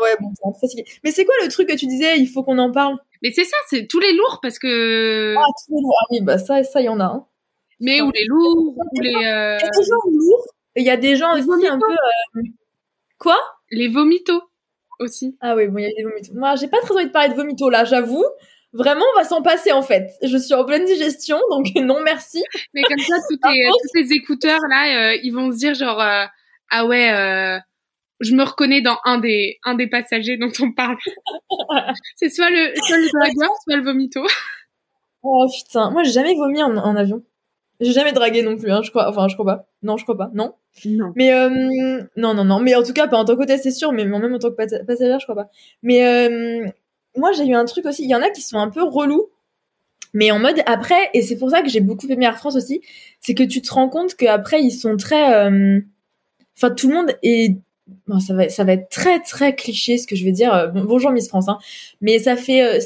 Ouais 0.00 0.16
bon, 0.18 0.32
c'est 0.34 0.60
fatigué. 0.66 0.84
Mais 1.04 1.10
c'est 1.10 1.26
quoi 1.26 1.34
le 1.42 1.48
truc 1.50 1.68
que 1.68 1.76
tu 1.76 1.86
disais 1.86 2.18
Il 2.18 2.26
faut 2.26 2.42
qu'on 2.42 2.56
en 2.56 2.72
parle? 2.72 2.96
Mais 3.22 3.32
c'est 3.32 3.44
ça, 3.44 3.56
c'est 3.68 3.86
tous 3.86 4.00
les 4.00 4.14
lourds 4.14 4.38
parce 4.40 4.58
que. 4.58 5.34
Ah 5.36 5.44
tous 5.66 5.74
les 5.74 5.82
lourds. 5.82 5.96
Ah 6.00 6.06
oui 6.10 6.20
bah 6.22 6.38
ça 6.38 6.62
ça 6.62 6.80
il 6.80 6.86
y 6.86 6.88
en 6.88 7.00
a. 7.00 7.04
Hein. 7.04 7.26
Mais 7.80 8.00
ou 8.00 8.10
les 8.10 8.24
lourds 8.24 8.78
ou 8.78 9.00
les. 9.00 9.14
Euh... 9.14 9.58
Il 9.58 9.62
y 9.62 9.68
a 9.68 9.70
des 9.76 9.84
gens 9.84 10.10
lourds. 10.10 10.46
Il 10.76 10.84
y 10.84 10.90
a 10.90 10.96
des 10.96 11.16
gens 11.16 11.34
aussi 11.34 11.66
un 11.66 11.78
peu. 11.78 11.92
Euh... 11.92 12.42
Quoi? 13.18 13.36
Les 13.70 13.88
vomitos 13.88 14.42
aussi. 15.00 15.36
Ah 15.40 15.54
oui 15.54 15.68
bon 15.68 15.78
il 15.78 15.82
y 15.82 15.86
a 15.86 15.94
des 15.94 16.04
vomitos. 16.04 16.32
Moi 16.34 16.56
j'ai 16.56 16.68
pas 16.68 16.80
très 16.80 16.94
envie 16.94 17.06
de 17.06 17.10
parler 17.10 17.28
de 17.28 17.34
vomitos 17.34 17.68
là, 17.68 17.84
j'avoue. 17.84 18.24
Vraiment, 18.72 19.04
on 19.14 19.18
va 19.18 19.24
s'en 19.24 19.42
passer 19.42 19.72
en 19.72 19.82
fait. 19.82 20.12
Je 20.22 20.36
suis 20.36 20.54
en 20.54 20.64
pleine 20.64 20.84
digestion, 20.84 21.38
donc 21.50 21.66
non 21.76 22.00
merci. 22.02 22.42
Mais 22.74 22.82
comme 22.82 22.98
ça, 22.98 23.16
tous 23.28 23.36
tes, 23.36 23.66
tous 23.66 23.88
tes 24.08 24.14
écouteurs 24.14 24.60
là, 24.68 25.12
euh, 25.12 25.18
ils 25.22 25.32
vont 25.32 25.50
se 25.50 25.56
dire 25.56 25.74
genre 25.74 26.00
euh, 26.00 26.24
ah 26.70 26.86
ouais, 26.86 27.12
euh, 27.12 27.58
je 28.20 28.34
me 28.34 28.44
reconnais 28.44 28.80
dans 28.82 28.98
un 29.04 29.18
des 29.18 29.58
un 29.64 29.74
des 29.74 29.88
passagers 29.88 30.36
dont 30.36 30.52
on 30.60 30.72
parle. 30.72 30.96
C'est 32.16 32.30
soit 32.30 32.50
le 32.50 32.72
soit 32.76 32.98
le 32.98 33.08
dragueur, 33.08 33.50
soit 33.64 33.76
le 33.76 33.84
vomito. 33.84 34.22
Oh 35.22 35.46
putain, 35.52 35.90
moi 35.90 36.02
j'ai 36.02 36.12
jamais 36.12 36.34
vomi 36.34 36.62
en, 36.62 36.74
en 36.78 36.96
avion. 36.96 37.22
J'ai 37.80 37.92
jamais 37.92 38.12
dragué 38.12 38.42
non 38.42 38.56
plus, 38.56 38.70
hein, 38.72 38.80
je 38.82 38.90
crois. 38.90 39.08
Enfin, 39.10 39.28
je 39.28 39.34
crois 39.34 39.44
pas. 39.44 39.68
Non, 39.82 39.98
je 39.98 40.04
crois 40.04 40.16
pas. 40.16 40.30
Non. 40.32 40.54
Non. 40.86 41.12
Mais 41.14 41.30
non, 42.16 42.34
non, 42.34 42.44
non. 42.44 42.60
Mais 42.60 42.74
en 42.74 42.82
tout 42.82 42.94
cas, 42.94 43.06
pas 43.06 43.18
en 43.18 43.26
tant 43.26 43.36
que 43.36 43.46
c'est 43.58 43.70
sûr, 43.70 43.92
mais 43.92 44.06
même 44.06 44.34
en 44.34 44.38
tant 44.38 44.50
que 44.50 44.56
passager, 44.56 45.18
je 45.20 45.24
crois 45.24 45.34
pas. 45.34 45.50
Mais 45.82 46.72
moi 47.16 47.32
j'ai 47.32 47.46
eu 47.46 47.54
un 47.54 47.64
truc 47.64 47.86
aussi, 47.86 48.04
il 48.04 48.10
y 48.10 48.14
en 48.14 48.22
a 48.22 48.30
qui 48.30 48.42
sont 48.42 48.58
un 48.58 48.70
peu 48.70 48.82
relous, 48.82 49.28
mais 50.12 50.30
en 50.30 50.38
mode 50.38 50.62
après, 50.66 51.10
et 51.14 51.22
c'est 51.22 51.36
pour 51.36 51.50
ça 51.50 51.62
que 51.62 51.68
j'ai 51.68 51.80
beaucoup 51.80 52.06
aimé 52.08 52.26
Air 52.26 52.36
France 52.36 52.56
aussi, 52.56 52.80
c'est 53.20 53.34
que 53.34 53.42
tu 53.42 53.62
te 53.62 53.72
rends 53.72 53.88
compte 53.88 54.14
qu'après 54.14 54.62
ils 54.62 54.72
sont 54.72 54.96
très, 54.96 55.34
euh, 55.34 55.80
enfin 56.56 56.70
tout 56.70 56.88
le 56.88 56.94
monde 56.94 57.12
est, 57.22 57.56
bon, 58.06 58.20
ça 58.20 58.34
va, 58.34 58.48
ça 58.48 58.64
va 58.64 58.72
être 58.72 58.88
très 58.88 59.20
très 59.20 59.54
cliché 59.54 59.98
ce 59.98 60.06
que 60.06 60.16
je 60.16 60.24
vais 60.24 60.32
dire. 60.32 60.52
Euh, 60.52 60.66
bonjour 60.68 61.10
Miss 61.12 61.28
France, 61.28 61.48
hein. 61.48 61.58
mais 62.00 62.18
ça 62.18 62.36
fait, 62.36 62.62
euh, 62.62 62.80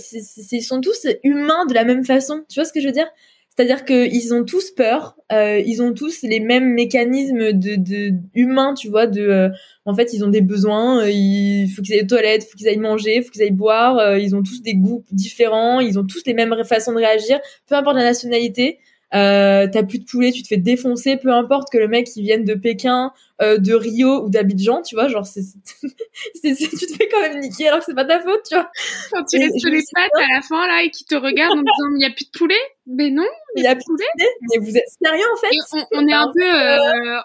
ils 0.52 0.62
sont 0.62 0.80
tous 0.80 1.06
humains 1.22 1.66
de 1.66 1.74
la 1.74 1.84
même 1.84 2.04
façon. 2.04 2.44
Tu 2.48 2.60
vois 2.60 2.64
ce 2.64 2.72
que 2.72 2.80
je 2.80 2.86
veux 2.86 2.92
dire? 2.92 3.08
C'est-à-dire 3.56 3.84
qu'ils 3.84 4.34
ont 4.34 4.44
tous 4.44 4.72
peur, 4.72 5.16
euh, 5.32 5.60
ils 5.64 5.80
ont 5.80 5.92
tous 5.92 6.22
les 6.22 6.40
mêmes 6.40 6.74
mécanismes 6.74 7.52
de, 7.52 7.76
de 7.76 8.12
humains, 8.34 8.74
tu 8.74 8.88
vois, 8.88 9.06
de 9.06 9.20
euh, 9.20 9.48
en 9.84 9.94
fait 9.94 10.12
ils 10.12 10.24
ont 10.24 10.28
des 10.28 10.40
besoins, 10.40 11.02
euh, 11.02 11.10
il 11.10 11.68
faut 11.68 11.80
qu'ils 11.80 11.94
aillent 11.94 12.02
aux 12.02 12.06
toilettes, 12.06 12.44
il 12.44 12.50
faut 12.50 12.56
qu'ils 12.56 12.68
aillent 12.68 12.78
manger, 12.78 13.22
faut 13.22 13.30
qu'ils 13.30 13.42
aillent 13.42 13.52
boire, 13.52 13.98
euh, 13.98 14.18
ils 14.18 14.34
ont 14.34 14.42
tous 14.42 14.60
des 14.60 14.74
goûts 14.74 15.04
différents, 15.12 15.78
ils 15.78 16.00
ont 16.00 16.04
tous 16.04 16.22
les 16.26 16.34
mêmes 16.34 16.52
façons 16.64 16.92
de 16.92 16.98
réagir, 16.98 17.38
peu 17.68 17.76
importe 17.76 17.96
la 17.96 18.02
nationalité. 18.02 18.78
Euh, 19.14 19.68
t'as 19.72 19.84
plus 19.84 20.00
de 20.00 20.04
poulet, 20.04 20.32
tu 20.32 20.42
te 20.42 20.48
fais 20.48 20.56
défoncer, 20.56 21.16
peu 21.16 21.30
importe 21.30 21.70
que 21.70 21.78
le 21.78 21.86
mec 21.86 22.08
il 22.16 22.22
vienne 22.22 22.44
de 22.44 22.54
Pékin, 22.54 23.12
euh, 23.40 23.58
de 23.58 23.72
Rio 23.72 24.24
ou 24.24 24.28
d'Abidjan, 24.28 24.82
tu 24.82 24.96
vois, 24.96 25.06
genre 25.06 25.24
c'est, 25.24 25.42
c'est, 26.34 26.56
tu 26.56 26.86
te 26.86 26.96
fais 26.96 27.08
quand 27.08 27.20
même 27.20 27.38
niquer 27.38 27.68
alors 27.68 27.78
que 27.78 27.84
c'est 27.86 27.94
pas 27.94 28.04
ta 28.04 28.20
faute, 28.20 28.42
tu 28.48 28.56
vois. 28.56 28.68
Quand 29.12 29.24
tu 29.24 29.38
restes 29.38 29.64
les 29.66 29.82
pattes 29.94 30.10
à 30.16 30.34
la 30.34 30.42
fin 30.42 30.66
là 30.66 30.82
et 30.82 30.90
qui 30.90 31.04
te 31.04 31.14
regardent 31.14 31.58
en 31.58 31.62
disant 31.62 31.96
il 31.96 32.02
y 32.02 32.06
a 32.06 32.10
plus 32.10 32.24
de 32.24 32.36
poulet, 32.36 32.60
mais 32.88 33.10
non, 33.10 33.26
il 33.56 33.62
y, 33.62 33.66
a 33.68 33.76
plus 33.76 33.84
de 33.84 33.86
poulet. 33.86 34.06
Mais 34.50 34.58
vous 34.58 34.76
êtes 34.76 34.88
sérieux 35.00 35.26
en 35.32 35.40
fait? 35.40 35.86
On, 35.92 36.02
on, 36.02 36.08
est 36.08 36.12
un 36.12 36.32
peu 36.34 36.42
euh, 36.42 37.20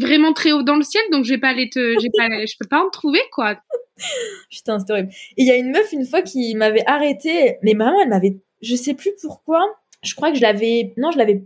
vraiment 0.00 0.32
très 0.32 0.52
haut 0.52 0.62
dans 0.62 0.76
le 0.76 0.84
ciel, 0.84 1.02
donc 1.10 1.24
je 1.24 1.30
vais 1.30 1.40
pas 1.40 1.48
aller 1.48 1.68
te, 1.68 1.98
j'ai 1.98 2.10
pas, 2.16 2.28
je 2.28 2.54
peux 2.56 2.68
pas 2.68 2.84
en 2.84 2.90
trouver 2.90 3.22
quoi. 3.32 3.56
Putain, 4.50 4.78
c'est 4.78 4.92
horrible. 4.92 5.10
Et 5.36 5.42
il 5.42 5.46
y 5.48 5.50
a 5.50 5.56
une 5.56 5.72
meuf 5.72 5.90
une 5.92 6.06
fois 6.06 6.22
qui 6.22 6.54
m'avait 6.54 6.86
arrêté, 6.86 7.56
mais 7.62 7.74
maman 7.74 8.00
elle 8.00 8.10
m'avait, 8.10 8.38
je 8.62 8.76
sais 8.76 8.94
plus 8.94 9.10
pourquoi 9.20 9.64
je 10.06 10.14
crois 10.14 10.30
que 10.30 10.36
je 10.36 10.42
l'avais, 10.42 10.94
non, 10.96 11.10
je 11.10 11.18
l'avais, 11.18 11.42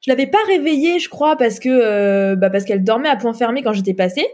je 0.00 0.10
l'avais 0.10 0.26
pas 0.26 0.38
réveillée, 0.46 0.98
je 0.98 1.08
crois, 1.08 1.36
parce 1.36 1.58
que, 1.58 1.68
euh, 1.68 2.36
bah, 2.36 2.50
parce 2.50 2.64
qu'elle 2.64 2.82
dormait 2.82 3.08
à 3.08 3.16
point 3.16 3.32
fermé 3.34 3.62
quand 3.62 3.72
j'étais 3.72 3.94
passée. 3.94 4.26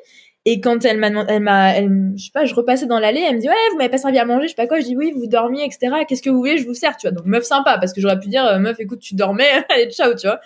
Et 0.49 0.61
quand 0.61 0.85
elle 0.85 0.99
m'a, 0.99 1.09
elle 1.29 1.43
m'a, 1.43 1.75
je 2.17 2.25
sais 2.25 2.31
pas, 2.33 2.45
je 2.45 2.55
repassais 2.55 2.87
dans 2.87 3.01
l'allée, 3.01 3.21
elle 3.21 3.35
me 3.35 3.41
dit 3.41 3.49
ouais, 3.49 3.55
vous 3.73 3.79
m'avez 3.79 3.91
pas 3.91 3.99
servi 3.99 4.17
à 4.19 4.25
manger, 4.25 4.45
je 4.45 4.51
sais 4.51 4.55
pas 4.55 4.69
quoi. 4.69 4.79
Je 4.79 4.85
dis 4.85 4.97
oui, 4.97 5.13
vous 5.13 5.27
dormiez, 5.27 5.65
etc. 5.65 6.05
Qu'est-ce 6.09 6.23
que 6.23 6.31
vous 6.31 6.39
voulez, 6.39 6.57
je 6.57 6.65
vous 6.65 6.75
sers, 6.75 6.97
tu 6.97 7.09
vois. 7.09 7.11
Donc 7.17 7.27
meuf 7.27 7.43
sympa, 7.43 7.79
parce 7.79 7.93
que 7.93 8.01
j'aurais 8.01 8.21
pu 8.21 8.29
dire 8.29 8.47
euh, 8.47 8.61
meuf, 8.61 8.79
écoute, 8.79 9.01
tu 9.01 9.17
dormais, 9.17 9.49
allez 9.71 9.91
ciao, 9.91 10.15
tu 10.15 10.29
vois. 10.29 10.41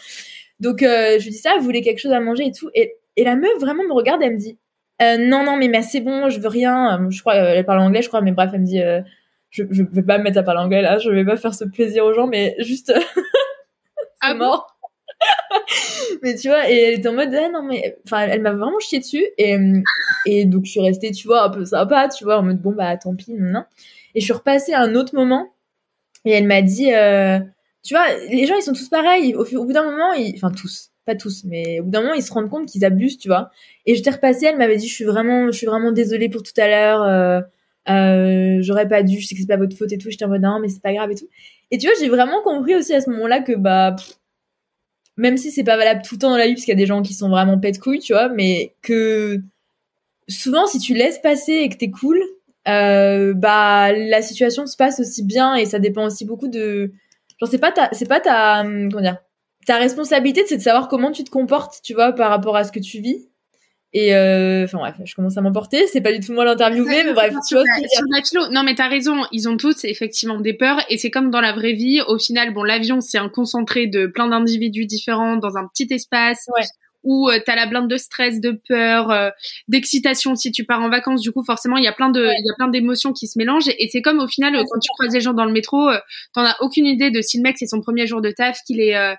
Donc 0.58 0.82
euh, 0.82 1.18
je 1.18 1.24
lui 1.24 1.32
dis 1.32 1.38
ça, 1.38 1.52
vous 1.58 1.64
voulez 1.64 1.82
quelque 1.82 1.98
chose 1.98 2.12
à 2.12 2.20
manger 2.20 2.46
et 2.46 2.52
tout. 2.52 2.70
Et, 2.74 2.96
et 3.16 3.24
la 3.24 3.36
meuf 3.36 3.52
vraiment 3.60 3.84
me 3.84 3.92
regarde, 3.92 4.22
elle 4.22 4.32
me 4.32 4.38
dit 4.38 4.58
non 5.00 5.44
non 5.44 5.56
mais, 5.56 5.68
mais 5.68 5.82
c'est 5.82 6.00
bon, 6.00 6.30
je 6.30 6.40
veux 6.40 6.48
rien. 6.48 7.06
Je 7.10 7.20
crois, 7.20 7.34
elle 7.34 7.64
parle 7.66 7.80
anglais, 7.80 8.00
je 8.00 8.08
crois, 8.08 8.22
mais 8.22 8.32
bref, 8.32 8.50
elle 8.54 8.60
me 8.60 8.66
dit 8.66 8.80
je, 9.50 9.64
je 9.70 9.82
vais 9.82 10.02
pas 10.02 10.18
me 10.18 10.24
mettre 10.24 10.38
à 10.38 10.42
parler 10.42 10.60
anglais 10.60 10.82
là, 10.82 10.98
je 10.98 11.10
vais 11.10 11.24
pas 11.24 11.36
faire 11.36 11.54
ce 11.54 11.64
plaisir 11.64 12.04
aux 12.04 12.12
gens, 12.12 12.26
mais 12.26 12.54
juste 12.58 12.90
à 14.20 14.30
ah 14.30 14.34
mort. 14.34 14.76
mais 16.22 16.34
tu 16.34 16.48
vois, 16.48 16.70
et 16.70 16.76
elle 16.76 16.98
était 16.98 17.08
en 17.08 17.14
mode, 17.14 17.34
ah 17.34 17.48
non, 17.50 17.62
mais, 17.62 17.98
enfin, 18.06 18.20
elle, 18.22 18.42
m'a 18.42 18.52
vraiment 18.52 18.78
chié 18.78 18.98
dessus. 18.98 19.24
Et, 19.38 19.56
et 20.26 20.44
donc, 20.44 20.64
je 20.64 20.70
suis 20.70 20.80
restée, 20.80 21.10
tu 21.10 21.26
vois, 21.26 21.42
un 21.44 21.50
peu 21.50 21.64
sympa, 21.64 22.08
tu 22.08 22.24
vois, 22.24 22.38
en 22.38 22.42
mode, 22.42 22.60
bon, 22.60 22.72
bah, 22.72 22.96
tant 22.96 23.14
pis, 23.14 23.34
non. 23.34 23.64
Et 24.14 24.20
je 24.20 24.24
suis 24.24 24.32
repassée 24.32 24.72
à 24.72 24.80
un 24.80 24.94
autre 24.94 25.14
moment. 25.14 25.48
Et 26.24 26.32
elle 26.32 26.46
m'a 26.46 26.62
dit, 26.62 26.92
euh, 26.92 27.38
tu 27.82 27.94
vois, 27.94 28.06
les 28.28 28.46
gens, 28.46 28.56
ils 28.56 28.62
sont 28.62 28.72
tous 28.72 28.88
pareils. 28.88 29.34
Au, 29.34 29.44
bout 29.44 29.72
d'un 29.72 29.84
moment, 29.84 30.12
ils, 30.12 30.34
enfin, 30.36 30.50
tous, 30.50 30.90
pas 31.06 31.14
tous, 31.14 31.44
mais 31.44 31.80
au 31.80 31.84
bout 31.84 31.90
d'un 31.90 32.02
moment, 32.02 32.14
ils 32.14 32.22
se 32.22 32.32
rendent 32.32 32.50
compte 32.50 32.66
qu'ils 32.66 32.84
abusent, 32.84 33.18
tu 33.18 33.28
vois. 33.28 33.50
Et 33.86 33.94
j'étais 33.94 34.10
repassée, 34.10 34.46
elle 34.46 34.58
m'avait 34.58 34.76
dit, 34.76 34.88
je 34.88 34.94
suis 34.94 35.04
vraiment, 35.04 35.46
je 35.46 35.56
suis 35.56 35.66
vraiment 35.66 35.92
désolée 35.92 36.28
pour 36.28 36.42
tout 36.42 36.58
à 36.58 36.68
l'heure. 36.68 37.02
Euh, 37.02 37.40
euh, 37.88 38.58
j'aurais 38.60 38.88
pas 38.88 39.02
dû, 39.02 39.18
je 39.20 39.26
sais 39.26 39.34
que 39.34 39.40
c'est 39.40 39.46
pas 39.46 39.56
votre 39.56 39.76
faute 39.76 39.92
et 39.92 39.98
tout. 39.98 40.10
J'étais 40.10 40.24
en 40.24 40.28
mode, 40.28 40.42
non, 40.42 40.58
mais 40.60 40.68
c'est 40.68 40.82
pas 40.82 40.92
grave 40.92 41.10
et 41.10 41.14
tout. 41.14 41.28
Et 41.70 41.78
tu 41.78 41.86
vois, 41.86 41.94
j'ai 41.98 42.08
vraiment 42.08 42.42
compris 42.42 42.74
aussi 42.74 42.94
à 42.94 43.00
ce 43.00 43.10
moment-là 43.10 43.40
que, 43.40 43.52
bah, 43.52 43.96
même 45.16 45.36
si 45.36 45.50
c'est 45.50 45.64
pas 45.64 45.76
valable 45.76 46.02
tout 46.02 46.14
le 46.14 46.20
temps 46.20 46.30
dans 46.30 46.36
la 46.36 46.46
vie 46.46 46.54
parce 46.54 46.64
qu'il 46.64 46.72
y 46.72 46.76
a 46.76 46.80
des 46.80 46.86
gens 46.86 47.02
qui 47.02 47.14
sont 47.14 47.28
vraiment 47.28 47.58
pète 47.58 47.78
couilles, 47.78 48.00
tu 48.00 48.12
vois, 48.12 48.28
mais 48.28 48.74
que 48.82 49.40
souvent 50.28 50.66
si 50.66 50.78
tu 50.78 50.94
laisses 50.94 51.18
passer 51.18 51.52
et 51.52 51.68
que 51.68 51.76
t'es 51.76 51.90
cool, 51.90 52.20
euh, 52.68 53.34
bah 53.34 53.92
la 53.92 54.22
situation 54.22 54.66
se 54.66 54.76
passe 54.76 55.00
aussi 55.00 55.24
bien 55.24 55.54
et 55.54 55.66
ça 55.66 55.78
dépend 55.78 56.06
aussi 56.06 56.24
beaucoup 56.24 56.48
de 56.48 56.92
genre 57.40 57.50
c'est 57.50 57.58
pas 57.58 57.72
ta 57.72 57.88
c'est 57.92 58.08
pas 58.08 58.20
ta 58.20 58.62
comment 58.62 59.00
dire 59.00 59.18
ta 59.66 59.76
responsabilité 59.76 60.42
c'est 60.46 60.58
de 60.58 60.62
savoir 60.62 60.88
comment 60.88 61.10
tu 61.10 61.24
te 61.24 61.30
comportes, 61.30 61.80
tu 61.82 61.94
vois, 61.94 62.12
par 62.12 62.30
rapport 62.30 62.56
à 62.56 62.64
ce 62.64 62.72
que 62.72 62.80
tu 62.80 63.00
vis 63.00 63.29
et 63.92 64.14
euh, 64.14 64.64
enfin 64.64 64.78
bref, 64.78 64.94
je 65.04 65.14
commence 65.14 65.36
à 65.36 65.40
m'emporter. 65.40 65.86
C'est 65.88 66.00
pas 66.00 66.12
du 66.12 66.20
tout 66.20 66.32
moi 66.32 66.44
l'interviewer, 66.44 67.04
mais 67.04 67.12
bref, 67.12 67.34
tu 67.48 67.54
vois. 67.56 67.64
Sur 68.24 68.50
non, 68.50 68.62
mais 68.62 68.74
t'as 68.74 68.88
raison. 68.88 69.24
Ils 69.32 69.48
ont 69.48 69.56
tous 69.56 69.84
effectivement 69.84 70.40
des 70.40 70.54
peurs, 70.54 70.80
et 70.88 70.98
c'est 70.98 71.10
comme 71.10 71.30
dans 71.30 71.40
la 71.40 71.52
vraie 71.52 71.72
vie. 71.72 72.00
Au 72.06 72.18
final, 72.18 72.52
bon, 72.52 72.62
l'avion 72.62 73.00
c'est 73.00 73.18
un 73.18 73.28
concentré 73.28 73.86
de 73.86 74.06
plein 74.06 74.28
d'individus 74.28 74.86
différents 74.86 75.36
dans 75.36 75.56
un 75.56 75.66
petit 75.66 75.92
espace. 75.92 76.48
Ouais 76.56 76.64
où 77.02 77.28
euh, 77.28 77.38
t'as 77.44 77.56
la 77.56 77.66
blinde 77.66 77.88
de 77.88 77.96
stress, 77.96 78.40
de 78.40 78.60
peur, 78.68 79.10
euh, 79.10 79.30
d'excitation 79.68 80.34
si 80.36 80.52
tu 80.52 80.64
pars 80.64 80.80
en 80.80 80.90
vacances. 80.90 81.20
Du 81.20 81.32
coup, 81.32 81.42
forcément, 81.44 81.76
il 81.76 81.84
y 81.84 81.88
a 81.88 81.92
plein 81.92 82.10
de, 82.10 82.20
il 82.20 82.46
y 82.46 82.50
a 82.50 82.54
plein 82.56 82.68
d'émotions 82.68 83.12
qui 83.12 83.26
se 83.26 83.38
mélangent. 83.38 83.68
Et 83.78 83.88
c'est 83.90 84.02
comme 84.02 84.20
au 84.20 84.28
final, 84.28 84.54
quand 84.54 84.78
tu 84.78 84.88
croises 84.94 85.12
des 85.12 85.20
gens 85.20 85.32
dans 85.32 85.44
le 85.44 85.52
métro, 85.52 85.88
euh, 85.88 85.98
t'en 86.34 86.44
as 86.44 86.56
aucune 86.60 86.86
idée 86.86 87.10
de 87.10 87.20
si 87.22 87.38
le 87.38 87.42
mec 87.42 87.56
c'est 87.58 87.66
son 87.66 87.80
premier 87.80 88.06
jour 88.06 88.20
de 88.20 88.30
taf, 88.30 88.60
qu'il 88.66 88.80
est, 88.80 88.96
euh, 88.96 89.14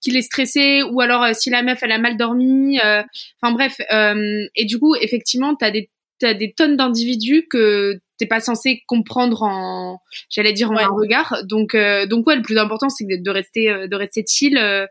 qu'il 0.00 0.16
est 0.16 0.22
stressé, 0.22 0.82
ou 0.82 1.00
alors 1.00 1.34
si 1.34 1.50
la 1.50 1.62
meuf 1.62 1.82
elle 1.82 1.92
a 1.92 1.98
mal 1.98 2.16
dormi. 2.16 2.78
Enfin 2.80 3.52
bref. 3.52 3.76
et 3.90 4.64
du 4.64 4.78
coup, 4.78 4.94
effectivement, 4.96 5.54
t'as 5.54 5.70
des, 5.70 5.90
t'as 6.18 6.34
des 6.34 6.52
tonnes 6.52 6.76
d'individus 6.76 7.46
que 7.50 7.98
t'es 8.18 8.26
pas 8.26 8.40
censé 8.40 8.82
comprendre 8.86 9.42
en, 9.42 10.00
j'allais 10.30 10.52
dire 10.52 10.70
en 10.70 10.76
un 10.76 10.88
regard. 10.88 11.42
Donc, 11.44 11.74
euh, 11.74 12.06
donc 12.06 12.26
ouais, 12.26 12.36
le 12.36 12.42
plus 12.42 12.58
important 12.58 12.88
c'est 12.88 13.04
de, 13.04 13.30
rester, 13.30 13.70
euh, 13.70 13.88
de 13.88 13.96
rester 13.96 14.24
chill 14.26 14.56
euh, 14.56 14.86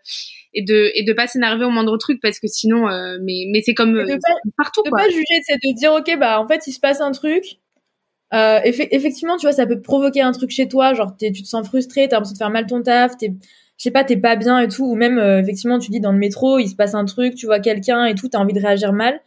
et 0.53 0.63
de 0.63 0.91
et 0.95 1.03
de 1.03 1.13
pas 1.13 1.27
s'énerver 1.27 1.65
au 1.65 1.69
moindre 1.69 1.97
truc 1.97 2.19
parce 2.21 2.39
que 2.39 2.47
sinon, 2.47 2.87
mais 3.21 3.45
mais 3.51 3.61
c'est 3.61 3.73
comme 3.73 4.05
partout. 4.57 4.83
De 4.83 4.89
pas 4.89 5.09
juger, 5.09 5.41
c'est 5.45 5.55
de 5.55 5.75
dire 5.75 5.93
ok 5.93 6.17
bah 6.19 6.39
en 6.39 6.47
fait 6.47 6.67
il 6.67 6.71
se 6.71 6.79
passe 6.79 7.01
un 7.01 7.11
truc. 7.11 7.57
effectivement, 8.31 9.37
tu 9.37 9.47
vois, 9.47 9.53
ça 9.53 9.65
peut 9.65 9.81
provoquer 9.81 10.21
un 10.21 10.31
truc 10.31 10.51
chez 10.51 10.67
toi, 10.67 10.93
genre 10.93 11.15
tu 11.17 11.31
te 11.31 11.47
sens 11.47 11.67
frustré, 11.67 12.07
t'as 12.07 12.17
l'impression 12.17 12.33
de 12.33 12.37
faire 12.37 12.49
mal 12.49 12.67
ton 12.67 12.81
taf, 12.81 13.17
t'es 13.17 13.33
je 13.77 13.83
sais 13.83 13.91
pas, 13.91 14.05
t'es 14.05 14.15
pas 14.15 14.37
bien 14.37 14.59
et 14.59 14.69
tout, 14.69 14.85
ou 14.85 14.95
même 14.95 15.19
effectivement 15.19 15.79
tu 15.79 15.91
dis 15.91 15.99
dans 15.99 16.13
le 16.13 16.17
métro, 16.17 16.59
il 16.59 16.69
se 16.69 16.75
passe 16.75 16.93
un 16.93 17.03
truc, 17.03 17.35
tu 17.35 17.47
vois 17.47 17.59
quelqu'un 17.59 18.05
et 18.05 18.15
tout, 18.15 18.29
t'as 18.29 18.39
envie 18.39 18.53
de 18.53 18.61
réagir 18.61 18.93
mal. 18.93 19.19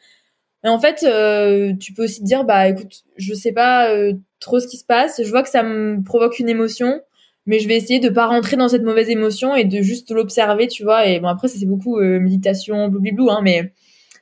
Et 0.64 0.68
en 0.68 0.78
fait, 0.78 1.04
euh, 1.04 1.74
tu 1.78 1.92
peux 1.92 2.04
aussi 2.04 2.20
te 2.20 2.24
dire, 2.24 2.44
bah 2.44 2.68
écoute, 2.68 3.04
je 3.16 3.34
sais 3.34 3.52
pas 3.52 3.90
euh, 3.90 4.14
trop 4.40 4.58
ce 4.60 4.66
qui 4.66 4.76
se 4.76 4.84
passe, 4.84 5.22
je 5.22 5.30
vois 5.30 5.42
que 5.42 5.48
ça 5.48 5.62
me 5.62 6.02
provoque 6.02 6.38
une 6.38 6.48
émotion, 6.48 7.00
mais 7.46 7.60
je 7.60 7.68
vais 7.68 7.76
essayer 7.76 8.00
de 8.00 8.08
pas 8.08 8.26
rentrer 8.26 8.56
dans 8.56 8.68
cette 8.68 8.82
mauvaise 8.82 9.08
émotion 9.08 9.54
et 9.54 9.64
de 9.64 9.80
juste 9.82 10.10
l'observer, 10.10 10.66
tu 10.66 10.82
vois. 10.82 11.06
Et 11.06 11.20
bon 11.20 11.28
après, 11.28 11.48
c'est 11.48 11.64
beaucoup 11.64 11.98
euh, 11.98 12.18
méditation, 12.18 12.88
blou 12.88 13.30
hein, 13.30 13.40
mais 13.42 13.72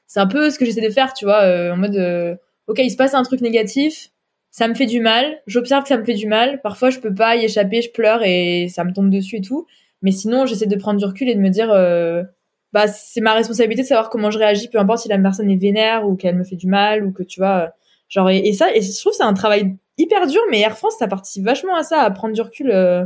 c'est 0.06 0.20
un 0.20 0.26
peu 0.26 0.50
ce 0.50 0.58
que 0.58 0.64
j'essaie 0.64 0.86
de 0.86 0.90
faire, 0.92 1.14
tu 1.14 1.24
vois, 1.24 1.42
en 1.72 1.76
mode, 1.76 2.38
ok, 2.68 2.78
il 2.78 2.90
se 2.90 2.96
passe 2.96 3.14
un 3.14 3.22
truc 3.22 3.40
négatif, 3.40 4.10
ça 4.50 4.68
me 4.68 4.74
fait 4.74 4.86
du 4.86 5.00
mal, 5.00 5.42
j'observe 5.46 5.82
que 5.82 5.88
ça 5.88 5.98
me 5.98 6.04
fait 6.04 6.14
du 6.14 6.28
mal, 6.28 6.60
parfois 6.62 6.90
je 6.90 7.00
peux 7.00 7.12
pas 7.12 7.34
y 7.36 7.44
échapper, 7.44 7.82
je 7.82 7.90
pleure 7.90 8.22
et 8.22 8.68
ça 8.68 8.84
me 8.84 8.92
tombe 8.92 9.10
dessus 9.10 9.36
et 9.36 9.40
tout, 9.40 9.66
mais 10.02 10.12
sinon 10.12 10.46
j'essaie 10.46 10.66
de 10.66 10.76
prendre 10.76 10.98
du 10.98 11.04
recul 11.04 11.28
et 11.28 11.34
de 11.34 11.40
me 11.40 11.50
dire 11.50 11.70
bah 12.72 12.88
c'est 12.88 13.20
ma 13.20 13.34
responsabilité 13.34 13.82
de 13.82 13.86
savoir 13.86 14.10
comment 14.10 14.30
je 14.30 14.38
réagis, 14.38 14.68
peu 14.68 14.78
importe 14.78 15.00
si 15.00 15.08
la 15.08 15.18
personne 15.18 15.50
est 15.50 15.56
vénère 15.56 16.06
ou 16.06 16.16
qu'elle 16.16 16.36
me 16.36 16.44
fait 16.44 16.56
du 16.56 16.66
mal 16.66 17.04
ou 17.04 17.12
que 17.12 17.22
tu 17.22 17.40
vois, 17.40 17.64
euh, 17.64 17.68
genre 18.08 18.30
et, 18.30 18.52
ça 18.52 18.74
et 18.74 18.82
je 18.82 19.00
trouve 19.00 19.12
c'est 19.12 19.22
un 19.22 19.34
travail 19.34 19.76
hyper 19.98 20.26
dur, 20.26 20.40
mais 20.50 20.60
Air 20.60 20.76
France 20.76 20.96
ça 20.98 21.08
participe 21.08 21.44
vachement 21.44 21.76
à 21.76 21.82
ça, 21.82 22.02
à 22.02 22.10
prendre 22.10 22.34
du 22.34 22.40
recul. 22.40 22.70
Euh, 22.70 23.04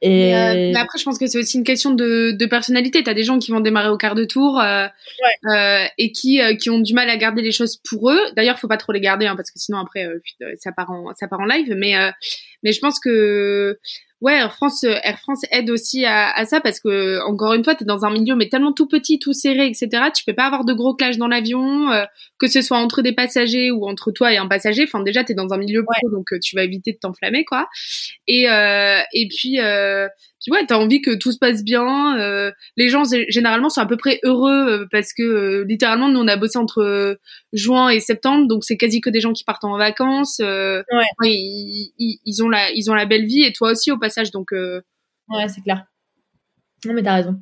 et... 0.00 0.36
Euh, 0.36 0.54
mais, 0.54 0.76
après, 0.76 0.96
je 0.96 1.02
pense 1.02 1.18
que 1.18 1.26
c'est 1.26 1.40
aussi 1.40 1.58
une 1.58 1.64
question 1.64 1.92
de, 1.92 2.30
de 2.30 2.46
personnalité. 2.46 3.02
T'as 3.02 3.14
des 3.14 3.24
gens 3.24 3.40
qui 3.40 3.50
vont 3.50 3.58
démarrer 3.58 3.88
au 3.88 3.96
quart 3.96 4.14
de 4.14 4.24
tour 4.24 4.60
euh, 4.60 4.86
et 5.98 6.12
qui 6.12 6.40
qui 6.60 6.70
ont 6.70 6.78
du 6.78 6.94
mal 6.94 7.10
à 7.10 7.16
garder 7.16 7.42
les 7.42 7.50
choses 7.50 7.80
pour 7.88 8.10
eux. 8.10 8.20
D'ailleurs, 8.36 8.60
faut 8.60 8.68
pas 8.68 8.76
trop 8.76 8.92
les 8.92 9.00
garder 9.00 9.26
hein, 9.26 9.34
parce 9.34 9.50
que 9.50 9.58
sinon 9.58 9.78
après 9.78 10.06
ça 10.58 10.70
part 10.70 10.92
en 10.92 11.12
ça 11.14 11.26
part 11.26 11.40
en 11.40 11.46
live. 11.46 11.74
Mais 11.76 11.94
mais 12.62 12.72
je 12.72 12.78
pense 12.78 13.00
que 13.00 13.78
ouais, 14.20 14.34
Air 14.34 14.52
France, 14.54 14.84
euh, 14.84 14.94
Air 15.02 15.18
France 15.18 15.42
aide 15.50 15.70
aussi 15.70 16.04
à, 16.04 16.30
à 16.30 16.44
ça 16.44 16.60
parce 16.60 16.80
que 16.80 17.20
encore 17.26 17.54
une 17.54 17.64
fois, 17.64 17.74
tu 17.74 17.84
es 17.84 17.86
dans 17.86 18.04
un 18.04 18.10
milieu 18.10 18.34
mais 18.34 18.48
tellement 18.48 18.72
tout 18.72 18.86
petit, 18.86 19.18
tout 19.18 19.32
serré, 19.32 19.66
etc. 19.66 19.88
Tu 20.14 20.24
peux 20.24 20.34
pas 20.34 20.46
avoir 20.46 20.64
de 20.64 20.72
gros 20.72 20.94
clashs 20.94 21.18
dans 21.18 21.28
l'avion, 21.28 21.90
euh, 21.90 22.04
que 22.38 22.48
ce 22.48 22.62
soit 22.62 22.78
entre 22.78 23.02
des 23.02 23.12
passagers 23.12 23.70
ou 23.70 23.88
entre 23.88 24.10
toi 24.12 24.32
et 24.32 24.36
un 24.36 24.48
passager. 24.48 24.84
Enfin 24.84 25.02
déjà, 25.02 25.24
tu 25.24 25.32
es 25.32 25.34
dans 25.34 25.52
un 25.52 25.58
milieu 25.58 25.84
pro, 25.84 26.10
donc 26.10 26.32
euh, 26.32 26.38
tu 26.42 26.56
vas 26.56 26.64
éviter 26.64 26.92
de 26.92 26.98
t'enflammer, 26.98 27.44
quoi. 27.44 27.68
Et 28.26 28.44
et 28.44 29.28
puis 29.28 29.58
puis 30.40 30.52
ouais, 30.52 30.64
t'as 30.66 30.76
envie 30.76 31.00
que 31.02 31.16
tout 31.16 31.32
se 31.32 31.38
passe 31.38 31.64
bien. 31.64 32.16
Euh, 32.18 32.52
les 32.76 32.88
gens 32.88 33.02
généralement 33.28 33.68
sont 33.68 33.80
à 33.80 33.86
peu 33.86 33.96
près 33.96 34.20
heureux 34.22 34.82
euh, 34.82 34.86
parce 34.90 35.12
que 35.12 35.22
euh, 35.22 35.64
littéralement 35.68 36.08
nous 36.08 36.20
on 36.20 36.28
a 36.28 36.36
bossé 36.36 36.58
entre 36.58 37.18
juin 37.52 37.88
et 37.88 37.98
septembre, 37.98 38.46
donc 38.46 38.64
c'est 38.64 38.76
quasi 38.76 39.00
que 39.00 39.10
des 39.10 39.20
gens 39.20 39.32
qui 39.32 39.42
partent 39.42 39.64
en 39.64 39.76
vacances. 39.76 40.38
ouais. 40.40 40.84
Ils, 41.24 42.20
ils, 42.24 42.42
ont 42.42 42.48
la 42.48 42.70
ils 42.72 42.90
ont 42.90 42.94
la 42.94 43.06
belle 43.06 43.26
vie 43.26 43.42
et 43.42 43.52
toi 43.52 43.72
aussi 43.72 43.90
au 43.90 43.98
passage, 43.98 44.07
donc. 44.32 44.52
Ouais, 44.52 45.48
c'est 45.48 45.62
clair. 45.62 45.86
Non 46.84 46.94
mais 46.94 47.02
t'as 47.02 47.14
raison. 47.14 47.40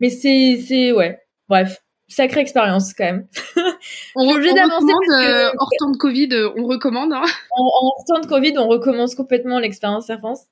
Mais 0.00 0.10
c'est 0.10 0.62
c'est 0.66 0.92
ouais. 0.92 1.20
Bref, 1.48 1.82
sacrée 2.08 2.40
expérience 2.40 2.92
quand 2.92 3.04
même. 3.04 3.28
on, 4.16 4.26
on 4.26 4.28
recommande 4.28 4.72
hors 5.58 5.70
temps 5.78 5.90
de 5.90 5.96
Covid, 5.96 6.28
on 6.56 6.66
recommande. 6.66 7.12
Hein. 7.12 7.24
En, 7.50 7.64
en, 7.64 8.04
temps 8.06 8.20
de 8.20 8.26
Covid, 8.26 8.54
on 8.58 8.68
recommence 8.68 9.14
complètement 9.14 9.58
l'expérience 9.58 10.10
Air 10.10 10.18
France. 10.18 10.46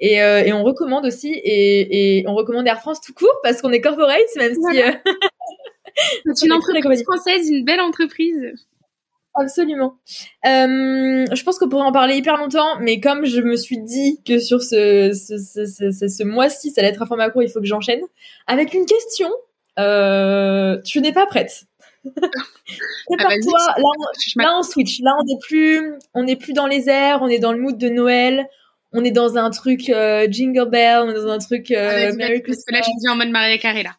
Et, 0.00 0.22
euh, 0.22 0.42
et, 0.44 0.52
on 0.52 0.64
recommande 0.64 1.06
aussi, 1.06 1.32
et, 1.32 2.18
et, 2.18 2.28
on 2.28 2.34
recommande 2.34 2.66
Air 2.66 2.80
France 2.80 3.00
tout 3.00 3.14
court 3.14 3.34
parce 3.42 3.62
qu'on 3.62 3.70
est 3.70 3.80
corporate, 3.80 4.20
même 4.36 4.54
si. 4.54 4.82
Euh... 4.82 4.92
C'est 6.34 6.46
une 6.46 6.52
entreprise 6.52 7.04
française, 7.04 7.48
une 7.48 7.64
belle 7.64 7.80
entreprise. 7.80 8.52
Absolument. 9.34 9.96
Euh, 10.46 11.24
je 11.32 11.42
pense 11.42 11.58
qu'on 11.58 11.68
pourrait 11.68 11.86
en 11.86 11.92
parler 11.92 12.16
hyper 12.16 12.36
longtemps, 12.36 12.78
mais 12.80 13.00
comme 13.00 13.24
je 13.24 13.40
me 13.40 13.56
suis 13.56 13.78
dit 13.78 14.20
que 14.24 14.38
sur 14.38 14.62
ce, 14.62 15.12
ce, 15.12 15.38
ce, 15.38 15.66
ce, 15.66 16.08
ce 16.08 16.22
mois-ci, 16.22 16.70
ça 16.70 16.80
allait 16.80 16.90
être 16.90 17.02
un 17.02 17.06
format 17.06 17.30
court, 17.30 17.42
il 17.42 17.48
faut 17.48 17.60
que 17.60 17.66
j'enchaîne 17.66 18.00
avec 18.46 18.74
une 18.74 18.86
question. 18.86 19.28
Euh, 19.78 20.80
tu 20.82 21.00
n'es 21.00 21.12
pas 21.12 21.26
prête. 21.26 21.64
Prépare-toi. 22.04 23.58
Ah, 23.58 23.74
là, 23.76 23.84
on, 23.84 24.42
là, 24.42 24.56
on 24.58 24.62
switch. 24.62 25.00
Là, 25.00 25.16
on 25.20 25.24
n'est 25.24 25.38
plus, 25.40 25.94
on 26.14 26.36
plus 26.36 26.52
dans 26.52 26.66
les 26.66 26.88
airs. 26.88 27.20
On 27.22 27.28
est 27.28 27.38
dans 27.38 27.52
le 27.52 27.58
mood 27.58 27.76
de 27.76 27.88
Noël 27.88 28.46
on 28.94 29.04
est 29.04 29.10
dans 29.10 29.36
un 29.36 29.50
truc 29.50 29.90
euh, 29.90 30.26
Jingle 30.30 30.70
Bell, 30.70 31.00
on 31.04 31.10
est 31.10 31.14
dans 31.14 31.28
un 31.28 31.38
truc 31.38 31.70
euh, 31.72 32.10
ah, 32.10 32.14
Merry 32.14 32.42
Christmas. 32.42 32.78
Là, 32.78 32.80
je 32.82 32.90
suis 32.98 33.10
en 33.10 33.16
mode 33.16 33.28
Maria 33.28 33.58
Carré 33.58 33.82
là. 33.82 33.90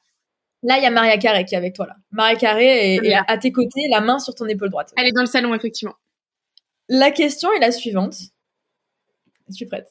Là, 0.65 0.79
il 0.79 0.83
y 0.83 0.87
a 0.87 0.91
Maria 0.91 1.17
Carré 1.19 1.45
qui 1.45 1.53
est 1.53 1.57
avec 1.57 1.75
toi 1.75 1.85
là. 1.85 1.95
Maria 2.11 2.35
Carré 2.35 2.95
est, 2.95 3.13
à, 3.27 3.37
tes 3.37 3.51
côtés, 3.51 3.87
la 3.91 4.01
main 4.01 4.17
sur 4.17 4.33
ton 4.33 4.47
épaule 4.47 4.69
droite. 4.69 4.91
Elle 4.97 5.07
est 5.07 5.11
dans 5.11 5.21
le 5.21 5.27
salon 5.27 5.53
effectivement. 5.53 5.93
La 6.89 7.11
question 7.11 7.51
est 7.53 7.59
la 7.59 7.71
suivante. 7.71 8.15
Je 9.47 9.53
suis 9.53 9.67
prête? 9.67 9.87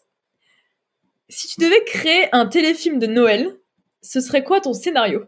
Si 1.28 1.47
tu 1.47 1.61
devais 1.61 1.83
créer 1.85 2.28
un 2.33 2.47
téléfilm 2.47 2.99
de 2.99 3.07
Noël, 3.07 3.57
ce 4.02 4.21
serait 4.21 4.43
quoi 4.43 4.61
ton 4.61 4.73
scénario? 4.73 5.25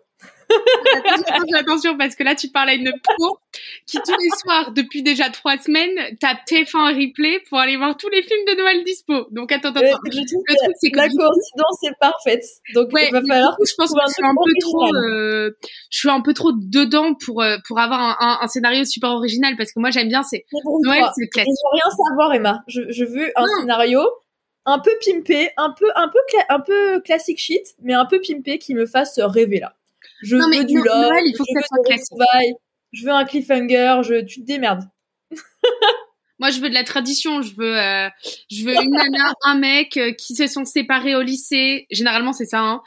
Attention, 0.95 1.57
attention, 1.57 1.99
parce 1.99 2.15
que 2.15 2.25
là, 2.25 2.35
tu 2.35 2.49
parles 2.49 2.71
à 2.71 2.75
une 2.75 2.93
pro 3.03 3.39
qui, 3.87 3.99
tous 3.99 4.17
les 4.21 4.31
soirs, 4.39 4.73
depuis 4.73 5.03
déjà 5.03 5.31
trois 5.31 5.57
semaines, 5.59 6.17
tape 6.21 6.39
TF1 6.49 6.77
en 6.77 6.87
replay 6.87 7.41
pour 7.49 7.59
aller 7.59 7.77
voir 7.77 7.97
tous 7.97 8.09
les 8.09 8.23
films 8.23 8.45
de 8.47 8.59
Noël 8.59 8.85
dispo. 8.85 9.27
Donc, 9.31 9.53
attends, 9.53 9.71
attends. 9.71 9.81
Euh, 9.81 9.95
le 10.05 10.45
truc, 10.47 10.75
c'est 10.81 10.91
que 10.91 10.97
la 10.97 11.09
coïncidence 11.09 11.83
est 11.85 11.99
parfaite. 12.01 12.45
Donc, 12.75 12.89
il 12.93 13.13
va 13.13 13.21
falloir 13.21 13.57
je 13.65 13.75
pense 13.77 13.93
que 13.93 14.01
je 14.07 14.13
suis 14.13 14.25
un 14.25 14.35
peu 14.35 14.53
trop, 14.61 14.87
euh, 14.95 15.51
je 15.91 15.99
suis 15.99 16.11
un 16.11 16.21
peu 16.21 16.35
trop 16.35 16.53
dedans 16.53 17.15
pour, 17.15 17.43
euh, 17.43 17.57
pour 17.67 17.79
avoir 17.79 18.01
un, 18.21 18.39
un, 18.43 18.47
scénario 18.47 18.85
super 18.85 19.11
original 19.11 19.57
parce 19.57 19.73
que 19.73 19.81
moi, 19.81 19.91
j'aime 19.91 20.09
bien, 20.09 20.23
c'est 20.23 20.45
Noël, 20.85 21.05
c'est 21.17 21.29
classique. 21.29 21.53
Je 21.53 21.67
veux 21.67 21.81
rien 21.81 22.09
savoir, 22.09 22.35
Emma. 22.35 22.63
Je, 22.69 22.83
je 22.91 23.05
veux 23.05 23.33
un 23.37 23.47
scénario 23.61 24.01
un 24.67 24.81
peu 24.81 24.91
pimpé, 25.05 25.51
un 25.57 25.71
peu, 25.71 25.87
un 25.95 26.09
peu, 26.09 26.19
un 26.49 26.61
peu 26.61 27.01
classique 27.01 27.39
shit, 27.39 27.75
mais 27.81 27.95
un 27.95 28.05
peu 28.05 28.21
pimpé 28.21 28.59
qui 28.59 28.75
me 28.75 28.85
fasse 28.85 29.19
rêver 29.21 29.61
là. 29.61 29.77
Je 30.23 30.37
veux 30.37 30.65
du 30.65 30.77
love, 30.77 31.13
il 31.25 31.35
faut 31.37 31.45
je, 31.49 31.55
que 31.55 31.59
veux 31.59 31.97
ça 31.99 32.41
je 32.93 33.05
veux 33.05 33.13
un 33.13 33.25
cliffhanger, 33.25 34.01
je, 34.03 34.25
tu 34.25 34.41
te 34.41 34.47
démerdes. 34.47 34.85
Moi, 36.39 36.51
je 36.51 36.61
veux 36.61 36.69
de 36.69 36.75
la 36.75 36.85
tradition. 36.85 37.41
Je 37.43 37.55
veux, 37.57 37.79
euh, 37.79 38.09
je 38.51 38.65
veux 38.65 38.75
une 38.75 38.91
nana, 38.91 39.33
un 39.45 39.55
mec 39.55 39.97
euh, 39.97 40.13
qui 40.13 40.35
se 40.35 40.47
sont 40.47 40.65
séparés 40.65 41.17
au 41.17 41.23
lycée. 41.23 41.87
Généralement, 41.91 42.33
c'est 42.33 42.45
ça. 42.45 42.61
Hein. 42.61 42.83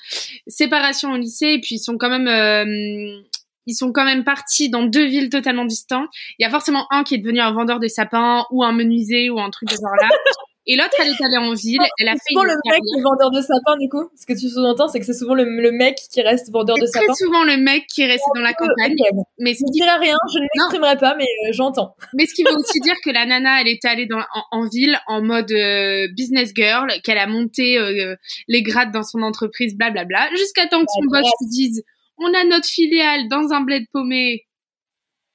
Séparation 0.47 1.11
au 1.11 1.17
lycée, 1.17 1.53
et 1.53 1.59
puis 1.59 1.75
ils 1.75 1.79
sont 1.79 1.97
quand 1.97 2.09
même, 2.09 2.27
euh, 2.27 3.21
ils 3.65 3.73
sont 3.73 3.91
quand 3.91 4.05
même 4.05 4.23
partis 4.23 4.69
dans 4.69 4.83
deux 4.83 5.05
villes 5.05 5.29
totalement 5.29 5.65
distantes. 5.65 6.09
Il 6.37 6.43
y 6.43 6.45
a 6.45 6.49
forcément 6.49 6.85
un 6.91 7.03
qui 7.03 7.15
est 7.15 7.19
devenu 7.19 7.39
un 7.39 7.51
vendeur 7.51 7.79
de 7.79 7.87
sapins 7.87 8.45
ou 8.51 8.63
un 8.63 8.71
menuisier 8.71 9.29
ou 9.29 9.39
un 9.39 9.49
truc 9.49 9.69
de 9.69 9.75
genre 9.75 9.95
là. 9.99 10.09
Et 10.71 10.75
l'autre, 10.75 10.93
elle 10.99 11.07
est 11.07 11.23
allée 11.23 11.37
en 11.37 11.55
ville. 11.55 11.81
Elle 11.97 12.09
a 12.09 12.13
fait 12.13 12.19
souvent 12.29 12.43
le 12.43 12.53
mec 12.53 12.79
qui 12.83 12.99
est 12.99 13.01
vendeur 13.01 13.31
de 13.31 13.41
sapin, 13.41 13.75
du 13.79 13.89
coup. 13.89 14.07
Ce 14.15 14.27
que 14.27 14.39
tu 14.39 14.49
sous-entends, 14.49 14.87
c'est 14.87 14.99
que 14.99 15.05
c'est 15.05 15.15
souvent 15.15 15.33
le, 15.33 15.71
mec 15.71 15.97
qui 16.11 16.21
reste 16.21 16.51
vendeur 16.51 16.75
de 16.77 16.85
sapin. 16.85 17.11
C'est 17.11 17.25
souvent 17.25 17.43
le 17.43 17.57
mec 17.57 17.87
qui 17.87 18.05
reste 18.05 18.23
dans 18.35 18.41
la 18.41 18.53
campagne. 18.53 18.95
Mais 19.39 19.55
ce 19.55 19.63
qui... 19.73 19.81
rien, 19.81 20.15
je 20.31 20.37
ne 20.37 20.43
m'exprimerai 20.43 20.97
pas, 20.97 21.15
mais 21.15 21.23
euh, 21.23 21.53
j'entends. 21.53 21.95
Mais 22.13 22.27
ce 22.27 22.35
qui 22.35 22.43
veut 22.43 22.55
aussi 22.55 22.79
dire 22.83 22.93
que 23.03 23.09
la 23.09 23.25
nana, 23.25 23.61
elle 23.61 23.67
est 23.67 23.83
allée 23.83 24.05
dans, 24.05 24.21
en, 24.51 24.67
ville 24.69 24.99
en 25.07 25.23
mode 25.23 25.51
euh, 25.51 26.07
business 26.15 26.51
girl, 26.55 26.87
qu'elle 27.03 27.17
a 27.17 27.25
monté 27.25 27.79
euh, 27.79 28.15
les 28.47 28.61
grades 28.61 28.91
dans 28.91 29.03
son 29.03 29.23
entreprise, 29.23 29.75
blablabla, 29.75 30.29
jusqu'à 30.35 30.67
temps 30.67 30.81
que 30.81 30.91
son 30.93 31.05
boss 31.09 31.25
lui 31.41 31.47
dise, 31.49 31.83
on 32.19 32.31
a 32.33 32.43
notre 32.43 32.67
filiale 32.67 33.27
dans 33.27 33.53
un 33.53 33.61
bled 33.61 33.85
paumé 33.91 34.45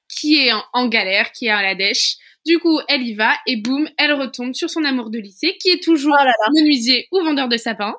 qui 0.08 0.36
est 0.36 0.52
en, 0.72 0.86
galère, 0.86 1.32
qui 1.32 1.46
est 1.46 1.50
à 1.50 1.62
la 1.62 1.74
dèche. 1.74 2.16
Du 2.46 2.58
coup, 2.58 2.78
elle 2.88 3.02
y 3.02 3.14
va 3.14 3.32
et 3.46 3.56
boum, 3.56 3.88
elle 3.96 4.12
retombe 4.12 4.54
sur 4.54 4.68
son 4.68 4.84
amour 4.84 5.10
de 5.10 5.18
lycée, 5.18 5.56
qui 5.60 5.70
est 5.70 5.82
toujours 5.82 6.16
oh 6.18 6.50
menuisier 6.54 7.08
ou 7.10 7.20
vendeur 7.20 7.48
de 7.48 7.56
sapins. 7.56 7.94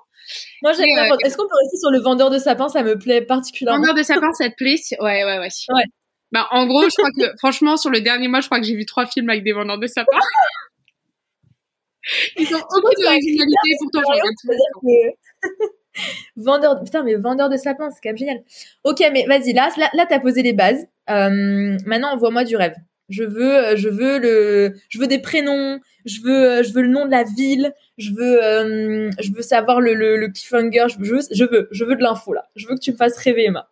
Moi, 0.62 0.74
j'aime 0.74 0.86
bien. 0.86 1.12
Euh, 1.12 1.18
est-ce 1.24 1.38
qu'on 1.38 1.48
peut 1.48 1.56
rester 1.64 1.78
sur 1.78 1.92
le 1.92 2.00
vendeur 2.00 2.30
de 2.30 2.38
sapins? 2.38 2.70
Ça 2.70 2.84
me 2.84 2.98
plaît 2.98 3.22
particulièrement. 3.22 3.80
Vendeur 3.80 3.96
de 3.96 4.04
sapins, 4.04 4.34
ça 4.34 4.50
te 4.50 4.56
plaît? 4.56 4.76
Ouais, 5.00 5.24
ouais, 5.24 5.40
ouais. 5.40 5.50
Ouais. 5.70 5.84
Bah, 6.32 6.48
en 6.52 6.66
gros, 6.66 6.84
je 6.84 6.96
crois 6.96 7.12
que, 7.12 7.36
franchement, 7.40 7.78
sur 7.78 7.90
le 7.90 8.02
dernier 8.02 8.28
mois, 8.28 8.42
je 8.42 8.48
crois 8.48 8.60
que 8.60 8.66
j'ai 8.66 8.76
vu 8.76 8.86
trois 8.86 9.06
films 9.06 9.30
avec 9.30 9.44
des 9.44 9.54
vendeurs 9.54 9.80
de 9.80 9.88
sapins. 9.88 10.12
Ils 12.38 12.54
ont 12.54 12.60
aucune 12.60 13.06
originalité, 13.06 13.72
pourtant, 13.80 14.02
j'en 14.02 14.14
regarde 14.14 14.36
vendeur, 16.36 16.84
putain, 16.84 17.04
mais 17.04 17.16
vendeur 17.16 17.50
de 17.50 17.58
sapins, 17.58 17.90
c'est 17.90 18.00
quand 18.02 18.10
même 18.10 18.18
génial. 18.18 18.44
Ok, 18.84 19.02
mais 19.12 19.26
vas-y, 19.26 19.54
là, 19.54 19.70
là, 19.78 19.90
là 19.94 20.06
t'as 20.08 20.20
posé 20.20 20.44
les 20.44 20.54
bases. 20.54 20.86
Euh, 21.10 21.78
maintenant, 21.86 22.14
envoie-moi 22.14 22.44
du 22.44 22.58
rêve. 22.58 22.76
Je 23.10 23.24
veux, 23.24 23.56
euh, 23.56 23.76
je 23.76 23.90
veux 23.90 24.20
le, 24.20 24.76
je 24.90 25.00
veux 25.00 25.08
des 25.08 25.20
prénoms. 25.20 25.80
Je 26.06 26.22
veux, 26.22 26.52
euh, 26.52 26.64
je 26.64 26.74
veux 26.74 26.82
le 26.82 26.90
nom 26.90 27.06
de 27.06 27.12
la 27.12 27.24
ville. 27.24 27.74
Je 27.98 28.12
veux, 28.12 28.44
euh, 28.44 29.10
je 29.20 29.32
veux 29.32 29.42
savoir 29.42 29.82
le, 29.82 29.94
le, 29.94 30.18
le 30.18 30.28
cliffhanger. 30.30 30.88
Je 30.90 30.98
veux, 31.00 31.20
je 31.32 31.44
veux, 31.44 31.68
je 31.72 31.84
veux 31.84 31.96
de 31.96 32.02
l'info 32.02 32.34
là. 32.34 32.46
Je 32.56 32.68
veux 32.68 32.76
que 32.76 32.82
tu 32.82 32.92
me 32.92 32.98
fasses 32.98 33.18
rêver, 33.18 33.46
Emma. 33.46 33.70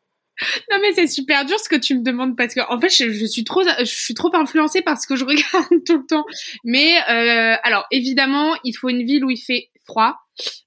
Non 0.72 0.78
mais 0.82 0.94
c'est 0.94 1.08
super 1.08 1.46
dur 1.46 1.60
ce 1.60 1.70
que 1.70 1.76
tu 1.76 1.96
me 1.96 2.04
demandes 2.04 2.36
parce 2.36 2.56
que 2.56 2.62
en 2.68 2.80
fait 2.80 2.90
je, 2.90 3.12
je, 3.12 3.26
suis 3.26 3.44
trop 3.44 3.62
je 3.64 3.86
suis 3.86 4.16
trop 4.16 4.36
influencée 4.36 4.82
par 4.82 5.00
ce 5.00 5.08
que 5.08 5.16
je 5.16 5.26
regarde 5.26 5.84
tout 5.86 5.98
le 5.98 6.06
temps. 6.08 6.26
Mais 6.64 6.96
euh, 7.10 7.56
alors 7.64 7.86
évidemment 7.92 8.56
il 8.64 8.74
faut 8.74 8.90
une 8.90 9.06
ville 9.06 9.24
où 9.24 9.30
il 9.30 9.38
fait 9.38 9.70
froid 9.86 10.16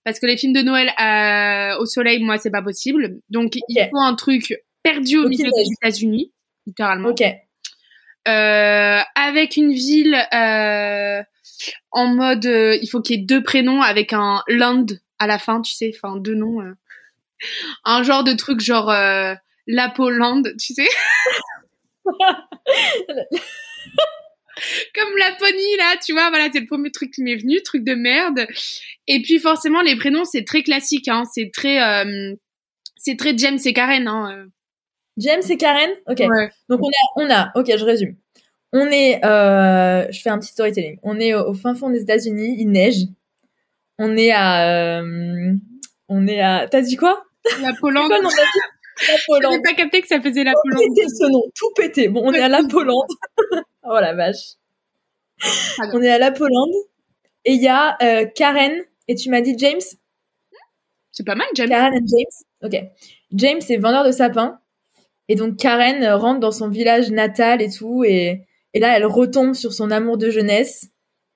parce 0.05 0.21
que 0.21 0.27
les 0.27 0.37
films 0.37 0.53
de 0.53 0.63
Noël 0.63 0.93
euh, 1.01 1.81
au 1.81 1.87
soleil 1.87 2.23
moi 2.23 2.39
c'est 2.39 2.51
pas 2.51 2.63
possible. 2.63 3.19
Donc 3.29 3.57
il 3.57 3.89
faut 3.91 3.99
un 3.99 4.15
truc 4.15 4.57
perdu 4.83 5.19
au 5.19 5.29
milieu 5.29 5.51
des 5.51 5.73
États-Unis 5.83 6.33
littéralement. 6.67 7.09
Ok. 7.09 7.23
Euh, 8.27 9.01
avec 9.15 9.57
une 9.57 9.73
ville 9.73 10.17
euh, 10.35 11.23
en 11.93 12.07
mode 12.09 12.47
euh, 12.47 12.77
il 12.83 12.89
faut 12.89 13.01
qu'il 13.01 13.17
y 13.17 13.23
ait 13.23 13.25
deux 13.25 13.43
prénoms 13.43 13.83
avec 13.83 14.13
un 14.13 14.43
land 14.49 14.87
à 15.21 15.29
la 15.29 15.39
fin 15.39 15.61
tu 15.63 15.73
sais 15.73 15.93
enfin 15.95 16.17
deux 16.17 16.35
noms 16.35 16.61
un 17.85 18.03
genre 18.03 18.25
de 18.25 18.33
truc 18.33 18.61
genre 18.61 18.93
Lapolande, 19.67 20.55
tu 20.61 20.75
sais 20.75 20.89
Comme 24.95 25.17
Laponie, 25.19 25.77
là, 25.77 25.97
tu 26.05 26.13
vois, 26.13 26.31
voilà, 26.31 26.49
c'est 26.51 26.61
le 26.61 26.67
premier 26.67 26.91
truc 26.91 27.11
qui 27.11 27.23
m'est 27.23 27.37
venu, 27.37 27.63
truc 27.63 27.85
de 27.85 27.95
merde. 27.95 28.47
Et 29.07 29.21
puis 29.21 29.39
forcément, 29.39 29.83
les 29.83 29.97
prénoms, 29.97 30.25
c'est 30.25 30.45
très 30.45 30.63
classique, 30.63 31.09
hein, 31.09 31.25
c'est 31.31 31.51
très, 31.53 31.83
euh, 31.83 32.35
c'est 32.97 33.17
très 33.17 33.37
James 33.37 33.59
et 33.63 33.73
Karen. 33.75 34.09
Hein. 34.09 34.47
James 35.19 35.43
et 35.49 35.57
Karen? 35.57 35.91
Ok. 36.07 36.23
Donc 36.69 36.81
on 36.83 36.89
a, 36.89 37.25
on 37.25 37.31
a, 37.31 37.53
ok, 37.55 37.77
je 37.77 37.85
résume. 37.85 38.17
On 38.73 38.87
est, 38.89 39.25
euh, 39.25 40.07
je 40.11 40.21
fais 40.21 40.31
un 40.31 40.39
petit 40.39 40.53
storytelling. 40.53 40.99
On 41.03 41.19
est 41.19 41.35
au, 41.35 41.55
fin 41.55 41.75
fond 41.75 41.91
des 41.91 42.03
États-Unis, 42.03 42.57
il 42.59 42.71
neige. 42.71 43.05
On 43.99 44.17
est 44.17 44.33
à, 44.33 45.03
on 46.09 46.27
est 46.27 46.41
à, 46.41 46.67
t'as 46.71 46.83
dit 46.83 46.97
quoi? 46.97 47.25
La 47.63 47.73
Pologne. 47.81 48.11
J'avais 49.43 49.63
pas 49.63 49.75
capté 49.75 50.01
que 50.01 50.09
ça 50.09 50.21
faisait 50.21 50.45
la 50.45 50.53
Pologne. 50.63 50.89
Tout 50.89 50.95
pété 50.95 51.09
ce 51.09 51.31
nom, 51.31 51.43
tout 51.55 51.71
pété. 51.75 52.09
Bon, 52.09 52.23
on 52.25 52.33
est 52.33 52.41
à 52.41 52.49
la 52.49 52.63
Pologne. 52.65 52.97
oh 53.85 53.99
la 54.01 54.15
vache. 54.15 54.55
On 55.93 56.03
est 56.03 56.11
à 56.11 56.19
la 56.19 56.31
Pologne. 56.31 56.75
Et 57.45 57.53
il 57.53 57.63
y 57.63 57.69
a 57.69 57.97
euh, 58.03 58.27
Karen, 58.35 58.83
et 59.09 59.15
tu 59.15 59.31
m'as 59.31 59.41
dit 59.41 59.55
James? 59.59 59.81
C'est 61.13 61.25
pas 61.25 61.35
mal, 61.35 61.47
James. 61.55 61.69
Karen 61.69 61.95
et 61.95 62.07
James. 62.07 62.63
Ok. 62.63 62.91
James 63.33 63.61
est 63.69 63.77
vendeur 63.77 64.05
de 64.05 64.13
sapins. 64.13 64.59
Et 65.29 65.35
donc 65.35 65.57
Karen 65.57 66.05
rentre 66.15 66.41
dans 66.41 66.53
son 66.53 66.69
village 66.69 67.11
natal 67.11 67.63
et 67.63 67.71
tout. 67.71 68.05
Et, 68.05 68.43
et 68.75 68.81
là, 68.81 68.97
elle 68.97 69.07
retombe 69.07 69.55
sur 69.55 69.73
son 69.73 69.91
amour 69.91 70.19
de 70.19 70.31
jeunesse. 70.31 70.91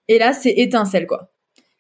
Et 0.09 0.19
là, 0.19 0.33
c'est 0.33 0.51
étincelle, 0.51 1.07
quoi. 1.07 1.33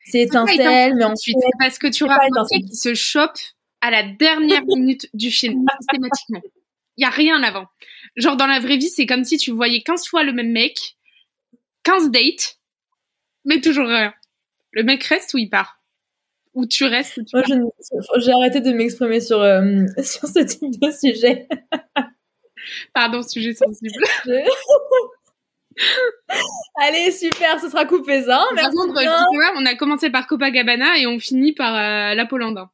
C'est 0.04 0.22
étincelle, 0.22 0.94
mais 0.96 1.04
ensuite. 1.04 1.36
Parce 1.58 1.78
que 1.78 1.86
tu 1.86 2.04
racontes 2.04 2.48
qu'il 2.48 2.74
se 2.74 2.94
chope 2.94 3.38
à 3.80 3.90
la 3.90 4.02
dernière 4.02 4.64
minute 4.66 5.08
du 5.14 5.30
film, 5.30 5.64
systématiquement. 5.80 6.40
Il 6.96 7.02
y 7.02 7.06
a 7.06 7.10
rien 7.10 7.42
avant. 7.42 7.66
Genre 8.16 8.36
dans 8.36 8.46
la 8.46 8.60
vraie 8.60 8.76
vie, 8.76 8.88
c'est 8.88 9.06
comme 9.06 9.24
si 9.24 9.36
tu 9.38 9.52
voyais 9.52 9.82
15 9.82 10.06
fois 10.06 10.24
le 10.24 10.32
même 10.32 10.50
mec, 10.50 10.96
15 11.84 12.10
dates, 12.10 12.58
mais 13.44 13.60
toujours 13.60 13.86
rien. 13.86 14.12
Le 14.72 14.82
mec 14.82 15.02
reste 15.04 15.34
ou 15.34 15.38
il 15.38 15.48
part? 15.48 15.79
Ou 16.60 16.66
tu 16.66 16.84
restes 16.84 17.16
ou 17.16 17.24
tu 17.24 17.34
Moi, 17.34 17.42
j'ai 18.18 18.32
arrêté 18.32 18.60
de 18.60 18.70
m'exprimer 18.72 19.20
sur, 19.20 19.40
euh, 19.40 19.62
sur 20.02 20.28
ce 20.28 20.40
type 20.40 20.78
de 20.78 20.90
sujet. 20.90 21.48
Pardon, 22.92 23.22
sujet 23.22 23.54
sensible. 23.54 24.04
Allez, 26.82 27.10
super, 27.12 27.58
ce 27.58 27.70
sera 27.70 27.86
coupé 27.86 28.24
ça. 28.24 28.42
Hein, 28.42 28.48
merci 28.54 28.76
on 28.76 29.64
a 29.64 29.74
commencé 29.76 30.10
par 30.10 30.26
Copacabana 30.26 30.98
et 30.98 31.06
on 31.06 31.18
finit 31.18 31.54
par 31.54 31.74
euh, 31.74 32.14
la 32.14 32.26
Polande. 32.26 32.66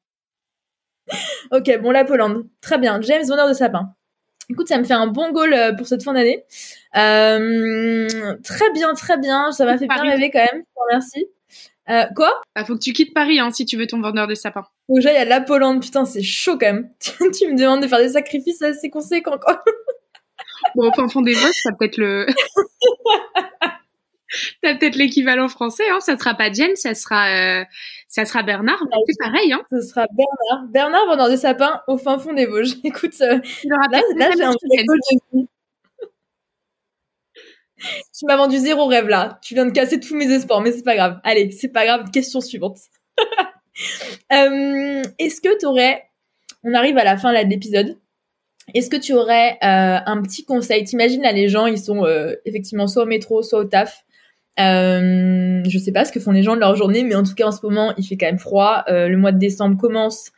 ok, 1.52 1.78
bon, 1.80 1.92
la 1.92 2.04
Pologne. 2.04 2.42
Très 2.60 2.78
bien. 2.78 3.00
James, 3.02 3.22
vendeur 3.28 3.48
de 3.48 3.54
sapin. 3.54 3.94
Écoute, 4.50 4.66
ça 4.66 4.78
me 4.78 4.84
fait 4.84 4.94
un 4.94 5.06
bon 5.06 5.30
goal 5.30 5.54
euh, 5.54 5.72
pour 5.74 5.86
cette 5.86 6.02
fin 6.02 6.14
d'année. 6.14 6.44
Euh, 6.96 8.34
très 8.42 8.72
bien, 8.72 8.94
très 8.94 9.18
bien. 9.18 9.52
Ça 9.52 9.64
m'a 9.64 9.78
fait 9.78 9.86
bien 9.86 10.02
rêver 10.02 10.30
quand 10.32 10.44
même. 10.52 10.64
Merci. 10.90 11.26
Euh, 11.88 12.04
quoi? 12.14 12.32
Bah, 12.54 12.64
faut 12.64 12.74
que 12.74 12.80
tu 12.80 12.92
quittes 12.92 13.14
Paris 13.14 13.38
hein, 13.38 13.50
si 13.50 13.64
tu 13.64 13.76
veux 13.76 13.86
ton 13.86 14.00
vendeur 14.00 14.26
de 14.26 14.34
sapin. 14.34 14.66
Déjà, 14.88 15.12
il 15.12 15.14
y 15.14 15.18
a 15.18 15.24
la 15.24 15.40
Pologne. 15.40 15.80
Putain, 15.80 16.04
c'est 16.04 16.22
chaud 16.22 16.58
quand 16.58 16.72
même. 16.72 16.90
tu 17.00 17.48
me 17.48 17.56
demandes 17.56 17.82
de 17.82 17.88
faire 17.88 18.00
des 18.00 18.10
sacrifices 18.10 18.62
assez 18.62 18.90
conséquents, 18.90 19.38
quoi. 19.38 19.62
bon, 20.74 20.90
au 20.96 21.08
fond 21.08 21.22
des 21.22 21.34
votes, 21.34 21.54
ça 21.54 21.70
peut 21.78 21.84
être 21.84 21.98
le. 21.98 22.26
T'as 24.62 24.74
peut-être 24.74 24.96
l'équivalent 24.96 25.46
français, 25.48 25.88
hein. 25.88 26.00
Ça 26.00 26.18
sera 26.18 26.34
pas 26.34 26.50
James, 26.52 26.74
ça 26.74 26.94
sera, 26.94 27.28
euh, 27.28 27.64
ça 28.08 28.24
sera 28.24 28.42
Bernard. 28.42 28.82
c'est 29.06 29.18
pareil, 29.18 29.52
hein. 29.52 29.62
Ce 29.70 29.80
sera 29.80 30.06
Bernard. 30.12 30.68
Bernard 30.68 31.06
vendeur 31.06 31.30
de 31.30 31.36
sapins 31.36 31.82
au 31.86 31.96
fin 31.96 32.18
fond 32.18 32.32
des 32.32 32.46
Vosges. 32.46 32.74
Écoute, 32.84 33.14
euh, 33.20 33.38
là, 33.64 34.00
là 34.16 34.30
j'ai 34.36 34.42
un 34.42 34.50
de 34.52 35.46
Tu 38.18 38.26
m'as 38.26 38.36
vendu 38.36 38.58
zéro 38.58 38.86
rêve 38.86 39.08
là. 39.08 39.38
Tu 39.42 39.54
viens 39.54 39.66
de 39.66 39.70
casser 39.70 40.00
tous 40.00 40.14
mes 40.14 40.30
espoirs, 40.32 40.60
mais 40.60 40.72
c'est 40.72 40.82
pas 40.84 40.96
grave. 40.96 41.20
Allez, 41.24 41.50
c'est 41.50 41.68
pas 41.68 41.84
grave. 41.84 42.10
Question 42.10 42.40
suivante. 42.40 42.78
euh, 44.32 45.02
Est-ce 45.18 45.40
que 45.40 45.58
tu 45.58 45.66
aurais, 45.66 46.02
on 46.64 46.74
arrive 46.74 46.98
à 46.98 47.04
la 47.04 47.16
fin 47.16 47.32
là 47.32 47.44
de 47.44 47.50
l'épisode. 47.50 47.98
Est-ce 48.74 48.90
que 48.90 48.96
tu 48.96 49.12
aurais 49.12 49.52
euh, 49.62 49.98
un 50.04 50.22
petit 50.22 50.44
conseil? 50.44 50.84
T'imagines 50.84 51.22
là, 51.22 51.32
les 51.32 51.48
gens, 51.48 51.66
ils 51.66 51.78
sont 51.78 52.04
euh, 52.04 52.34
effectivement 52.44 52.88
soit 52.88 53.04
au 53.04 53.06
métro, 53.06 53.42
soit 53.42 53.60
au 53.60 53.64
taf. 53.64 54.04
Je 54.58 55.78
sais 55.78 55.92
pas 55.92 56.04
ce 56.04 56.12
que 56.12 56.18
font 56.18 56.32
les 56.32 56.42
gens 56.42 56.54
de 56.54 56.60
leur 56.60 56.74
journée, 56.74 57.04
mais 57.04 57.14
en 57.14 57.22
tout 57.22 57.34
cas 57.34 57.46
en 57.46 57.52
ce 57.52 57.64
moment 57.64 57.92
il 57.98 58.04
fait 58.04 58.16
quand 58.16 58.26
même 58.26 58.38
froid. 58.38 58.84
Le 58.88 59.16
mois 59.16 59.32
de 59.32 59.38
décembre 59.38 59.76
commence. 59.76 60.30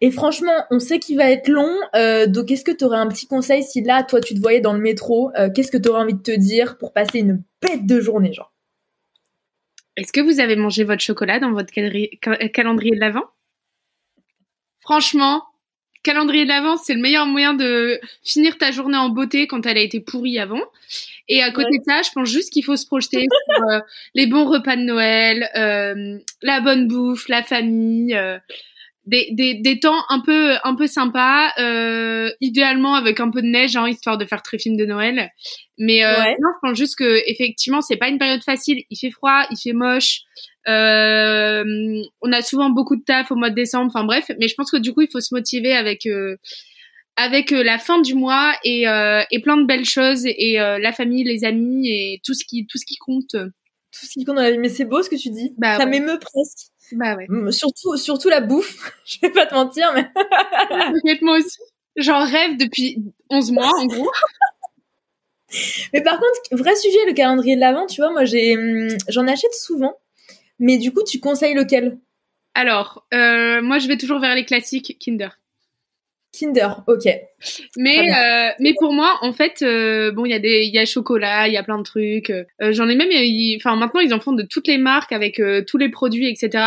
Et 0.00 0.12
franchement, 0.12 0.64
on 0.70 0.78
sait 0.78 1.00
qu'il 1.00 1.16
va 1.16 1.28
être 1.30 1.48
long, 1.48 1.74
euh, 1.96 2.26
donc 2.26 2.50
est-ce 2.52 2.64
que 2.64 2.70
tu 2.70 2.84
aurais 2.84 2.98
un 2.98 3.08
petit 3.08 3.26
conseil 3.26 3.64
si 3.64 3.82
là, 3.82 4.04
toi, 4.04 4.20
tu 4.20 4.34
te 4.34 4.40
voyais 4.40 4.60
dans 4.60 4.72
le 4.72 4.78
métro, 4.78 5.32
euh, 5.36 5.50
qu'est-ce 5.52 5.72
que 5.72 5.76
tu 5.76 5.88
aurais 5.88 6.02
envie 6.02 6.14
de 6.14 6.22
te 6.22 6.36
dire 6.36 6.78
pour 6.78 6.92
passer 6.92 7.18
une 7.18 7.42
bête 7.60 7.84
de 7.84 8.00
journée, 8.00 8.32
genre? 8.32 8.52
Est-ce 9.96 10.12
que 10.12 10.20
vous 10.20 10.38
avez 10.38 10.54
mangé 10.54 10.84
votre 10.84 11.02
chocolat 11.02 11.40
dans 11.40 11.50
votre 11.50 11.72
calendrier 11.72 12.94
de 12.94 13.00
l'Avent? 13.00 13.24
Franchement, 14.78 15.42
calendrier 16.04 16.44
de 16.44 16.48
l'Avent, 16.48 16.76
c'est 16.76 16.94
le 16.94 17.00
meilleur 17.00 17.26
moyen 17.26 17.52
de 17.54 18.00
finir 18.22 18.56
ta 18.56 18.70
journée 18.70 18.96
en 18.96 19.08
beauté 19.08 19.48
quand 19.48 19.66
elle 19.66 19.78
a 19.78 19.80
été 19.80 19.98
pourrie 19.98 20.38
avant. 20.38 20.62
Et 21.26 21.42
à 21.42 21.50
côté 21.50 21.76
de 21.78 21.84
ça, 21.84 22.02
je 22.02 22.10
pense 22.14 22.28
juste 22.28 22.52
qu'il 22.52 22.64
faut 22.64 22.76
se 22.76 22.86
projeter 22.86 23.26
sur 23.50 23.64
euh, 23.64 23.80
les 24.14 24.28
bons 24.28 24.48
repas 24.48 24.76
de 24.76 24.82
Noël, 24.82 25.50
la 26.42 26.60
bonne 26.60 26.86
bouffe, 26.86 27.26
la 27.26 27.42
famille 27.42 28.16
des, 29.08 29.28
des, 29.32 29.54
des, 29.54 29.80
temps 29.80 30.02
un 30.10 30.20
peu 30.20 30.56
un 30.64 30.74
peu 30.74 30.86
sympas, 30.86 31.50
euh, 31.58 32.30
idéalement 32.40 32.94
avec 32.94 33.20
un 33.20 33.30
peu 33.30 33.40
de 33.40 33.46
neige, 33.46 33.74
hein, 33.74 33.88
histoire 33.88 34.18
de 34.18 34.26
faire 34.26 34.42
très 34.42 34.58
film 34.58 34.76
de 34.76 34.84
Noël. 34.84 35.30
Mais 35.78 36.04
euh, 36.04 36.12
non, 36.12 36.50
je 36.54 36.68
pense 36.68 36.78
juste 36.78 36.96
que 36.96 37.22
effectivement, 37.26 37.80
c'est 37.80 37.96
pas 37.96 38.08
une 38.08 38.18
période 38.18 38.42
facile. 38.42 38.82
Il 38.90 38.96
fait 38.98 39.10
froid, 39.10 39.44
il 39.50 39.56
fait 39.56 39.72
moche. 39.72 40.20
Euh, 40.68 41.64
on 42.20 42.32
a 42.32 42.42
souvent 42.42 42.68
beaucoup 42.68 42.96
de 42.96 43.02
taf 43.02 43.30
au 43.30 43.36
mois 43.36 43.48
de 43.48 43.54
décembre. 43.54 43.90
Enfin 43.94 44.04
bref, 44.04 44.30
mais 44.38 44.48
je 44.48 44.54
pense 44.54 44.70
que 44.70 44.76
du 44.76 44.92
coup, 44.92 45.00
il 45.00 45.08
faut 45.10 45.20
se 45.20 45.34
motiver 45.34 45.74
avec 45.74 46.04
euh, 46.04 46.36
avec 47.16 47.52
euh, 47.52 47.62
la 47.62 47.78
fin 47.78 48.00
du 48.02 48.14
mois 48.14 48.52
et, 48.62 48.86
euh, 48.88 49.22
et 49.30 49.40
plein 49.40 49.56
de 49.56 49.64
belles 49.64 49.86
choses 49.86 50.26
et 50.26 50.56
la 50.58 50.92
famille, 50.92 51.24
les 51.24 51.44
amis 51.44 51.88
et 51.88 52.20
tout 52.24 52.34
ce 52.34 52.44
qui 52.44 52.66
tout 52.66 52.76
ce 52.76 52.84
qui 52.84 52.96
compte. 52.96 53.32
Tout 53.32 54.06
ce 54.06 54.18
qui 54.18 54.24
compte 54.26 54.36
dans 54.36 54.42
la 54.42 54.50
vie. 54.50 54.58
Mais 54.58 54.68
c'est 54.68 54.84
beau 54.84 55.02
ce 55.02 55.08
que 55.08 55.16
tu 55.16 55.30
dis. 55.30 55.54
Bah, 55.56 55.78
Ça 55.78 55.86
m'émeut 55.86 56.18
presque. 56.20 56.68
Bah 56.92 57.16
ouais. 57.16 57.26
Surtout, 57.52 57.96
surtout 57.96 58.28
la 58.28 58.40
bouffe. 58.40 58.92
je 59.04 59.18
vais 59.20 59.30
pas 59.30 59.46
te 59.46 59.54
mentir, 59.54 59.92
mais. 59.94 60.08
moi 61.22 61.38
aussi. 61.38 61.58
J'en 61.96 62.24
rêve 62.24 62.56
depuis 62.56 63.02
11 63.30 63.50
mois, 63.52 63.72
en 63.76 63.86
gros. 63.86 64.10
mais 65.92 66.00
par 66.00 66.14
contre, 66.14 66.62
vrai 66.62 66.76
sujet, 66.76 66.98
le 67.06 67.12
calendrier 67.12 67.56
de 67.56 67.60
l'Avent, 67.60 67.86
tu 67.86 68.00
vois, 68.00 68.10
moi, 68.12 68.24
j'ai, 68.24 68.56
hum, 68.56 68.96
j'en 69.08 69.26
achète 69.26 69.54
souvent. 69.54 69.94
Mais 70.60 70.78
du 70.78 70.92
coup, 70.92 71.02
tu 71.02 71.18
conseilles 71.20 71.54
lequel? 71.54 71.98
Alors, 72.54 73.06
euh, 73.14 73.62
moi, 73.62 73.78
je 73.78 73.88
vais 73.88 73.96
toujours 73.96 74.20
vers 74.20 74.34
les 74.34 74.44
classiques 74.44 74.96
Kinder. 75.00 75.38
Kinder, 76.38 76.68
ok. 76.86 77.04
Mais 77.76 78.12
euh, 78.12 78.50
mais 78.60 78.74
pour 78.78 78.92
moi, 78.92 79.18
en 79.22 79.32
fait, 79.32 79.62
euh, 79.62 80.12
bon, 80.12 80.24
il 80.24 80.30
y 80.30 80.34
a 80.34 80.38
des, 80.38 80.62
il 80.64 80.74
y 80.74 80.78
a 80.78 80.84
chocolat, 80.84 81.48
il 81.48 81.54
y 81.54 81.56
a 81.56 81.62
plein 81.62 81.78
de 81.78 81.82
trucs. 81.82 82.30
Euh, 82.30 82.44
J'en 82.72 82.88
ai 82.88 82.94
même, 82.94 83.08
enfin 83.56 83.76
maintenant 83.76 84.00
ils 84.00 84.14
en 84.14 84.20
font 84.20 84.32
de 84.32 84.42
toutes 84.42 84.66
les 84.66 84.78
marques 84.78 85.12
avec 85.12 85.40
tous 85.66 85.78
les 85.78 85.88
produits, 85.88 86.28
etc. 86.28 86.64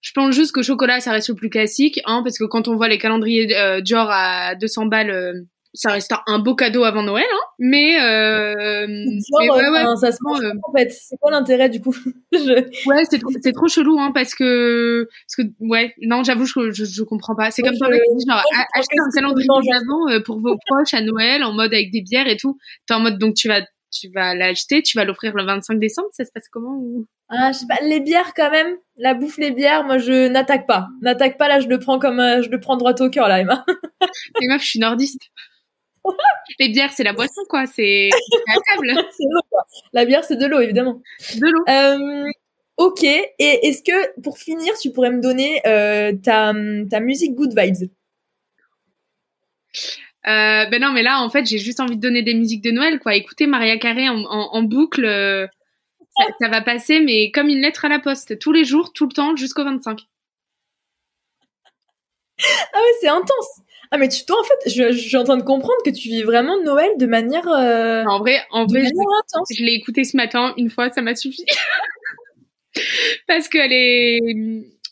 Je 0.00 0.12
pense 0.12 0.34
juste 0.34 0.52
que 0.52 0.62
chocolat, 0.62 1.00
ça 1.00 1.12
reste 1.12 1.28
le 1.28 1.34
plus 1.34 1.50
classique, 1.50 2.00
hein, 2.04 2.22
parce 2.22 2.38
que 2.38 2.44
quand 2.44 2.68
on 2.68 2.76
voit 2.76 2.88
les 2.88 2.98
calendriers 2.98 3.46
Dior 3.82 4.08
à 4.10 4.54
200 4.54 4.86
balles 4.86 5.46
ça 5.76 5.92
reste 5.92 6.12
un 6.26 6.38
beau 6.38 6.54
cadeau 6.54 6.84
avant 6.84 7.02
Noël, 7.02 7.26
hein. 7.30 7.46
Mais, 7.58 8.00
euh, 8.00 8.86
mais 8.88 9.50
ouais, 9.50 9.68
ouais, 9.68 9.96
ça 10.00 10.10
se 10.10 10.18
mange 10.22 10.40
euh, 10.40 10.52
en 10.62 10.72
fait. 10.76 10.90
C'est 10.90 11.16
quoi 11.20 11.30
l'intérêt 11.30 11.68
du 11.68 11.80
coup? 11.80 11.94
Je... 12.32 12.88
Ouais, 12.88 13.04
c'est 13.08 13.18
trop, 13.18 13.30
trop 13.54 13.68
chelou, 13.68 13.98
hein, 14.00 14.10
parce 14.12 14.34
que, 14.34 15.06
parce 15.26 15.36
que, 15.36 15.52
ouais, 15.60 15.94
non, 16.02 16.24
j'avoue, 16.24 16.46
je, 16.46 16.70
je, 16.72 16.84
je 16.84 17.02
comprends 17.02 17.34
pas. 17.34 17.50
C'est 17.50 17.62
comme 17.62 17.76
toi, 17.76 17.88
genre, 17.90 18.42
acheter 18.74 18.96
un 18.98 19.10
calendrier 19.14 19.46
d'avant 19.46 20.08
euh, 20.10 20.20
pour 20.20 20.40
vos 20.40 20.56
proches 20.66 20.94
à 20.94 21.02
Noël, 21.02 21.44
en 21.44 21.52
mode 21.52 21.72
avec 21.72 21.90
des 21.92 22.02
bières 22.02 22.28
et 22.28 22.36
tout. 22.36 22.58
T'es 22.86 22.94
en 22.94 23.00
mode, 23.00 23.18
donc 23.18 23.34
tu 23.34 23.48
vas, 23.48 23.60
tu 23.92 24.08
vas 24.14 24.34
l'acheter, 24.34 24.82
tu 24.82 24.96
vas 24.96 25.04
l'offrir 25.04 25.34
le 25.34 25.44
25 25.44 25.78
décembre. 25.78 26.08
Ça 26.12 26.24
se 26.24 26.30
passe 26.32 26.48
comment 26.50 26.76
ou... 26.76 27.06
Ah, 27.28 27.50
je 27.52 27.58
sais 27.58 27.66
pas, 27.66 27.78
les 27.82 28.00
bières 28.00 28.34
quand 28.34 28.50
même. 28.50 28.76
La 28.96 29.14
bouffe, 29.14 29.38
les 29.38 29.50
bières, 29.50 29.84
moi 29.84 29.98
je 29.98 30.28
n'attaque 30.28 30.66
pas. 30.66 30.88
N'attaque 31.02 31.38
pas 31.38 31.48
là, 31.48 31.60
je 31.60 31.68
le 31.68 31.78
prends 31.78 31.98
comme, 31.98 32.20
euh, 32.20 32.42
je 32.42 32.48
le 32.48 32.60
prends 32.60 32.76
droit 32.76 32.94
au 33.00 33.10
cœur 33.10 33.28
là, 33.28 33.40
Emma. 33.40 33.64
Les 34.40 34.48
meufs, 34.48 34.62
je 34.62 34.68
suis 34.68 34.78
nordiste. 34.78 35.22
Les 36.58 36.68
bières, 36.68 36.92
c'est 36.92 37.04
la 37.04 37.12
boisson, 37.12 37.42
quoi. 37.48 37.66
C'est 37.66 38.10
la 38.46 38.54
table. 38.70 39.08
La 39.92 40.04
bière, 40.04 40.24
c'est 40.24 40.36
de 40.36 40.46
l'eau, 40.46 40.60
évidemment. 40.60 41.02
De 41.34 41.46
l'eau. 41.50 41.64
Euh, 41.68 42.30
ok. 42.76 43.02
Et 43.02 43.32
est-ce 43.38 43.82
que, 43.82 44.20
pour 44.20 44.38
finir, 44.38 44.74
tu 44.80 44.90
pourrais 44.90 45.10
me 45.10 45.20
donner 45.20 45.60
euh, 45.66 46.12
ta, 46.12 46.52
ta 46.90 47.00
musique 47.00 47.34
Good 47.34 47.58
Vibes? 47.58 47.90
Euh, 50.26 50.66
ben 50.66 50.80
non, 50.80 50.92
mais 50.92 51.02
là, 51.02 51.20
en 51.20 51.30
fait, 51.30 51.46
j'ai 51.46 51.58
juste 51.58 51.80
envie 51.80 51.96
de 51.96 52.00
donner 52.00 52.22
des 52.22 52.34
musiques 52.34 52.62
de 52.62 52.70
Noël, 52.70 52.98
quoi. 52.98 53.14
Écoutez 53.14 53.46
Maria 53.46 53.78
Carré 53.78 54.08
en, 54.08 54.24
en, 54.24 54.62
boucle, 54.62 55.06
ça, 56.16 56.24
ça, 56.40 56.48
va 56.48 56.62
passer, 56.62 57.00
mais 57.00 57.30
comme 57.30 57.48
une 57.48 57.60
lettre 57.60 57.84
à 57.84 57.88
la 57.88 58.00
poste, 58.00 58.38
tous 58.38 58.52
les 58.52 58.64
jours, 58.64 58.92
tout 58.92 59.06
le 59.06 59.12
temps, 59.12 59.36
jusqu'au 59.36 59.64
25. 59.64 60.00
Ah 62.72 62.78
ouais, 62.78 62.92
c'est 63.00 63.08
intense. 63.08 63.60
Ah 63.90 63.98
mais 63.98 64.08
tu 64.08 64.24
toi 64.24 64.36
en 64.40 64.44
fait, 64.44 64.70
je, 64.70 64.92
je, 64.92 64.98
suis 64.98 65.16
en 65.16 65.24
train 65.24 65.36
de 65.36 65.42
comprendre 65.42 65.78
que 65.84 65.90
tu 65.90 66.08
vis 66.08 66.22
vraiment 66.22 66.60
Noël 66.62 66.90
de 66.98 67.06
manière. 67.06 67.46
Euh, 67.48 68.04
en 68.04 68.18
vrai, 68.18 68.42
en 68.50 68.66
vrai, 68.66 68.82
je, 68.84 69.64
l'ai 69.64 69.74
écouté 69.74 70.04
ce 70.04 70.16
matin 70.16 70.54
une 70.56 70.70
fois, 70.70 70.90
ça 70.90 71.02
m'a 71.02 71.14
suffi. 71.14 71.44
Parce 73.28 73.48
qu'elle 73.48 73.72
est, 73.72 74.20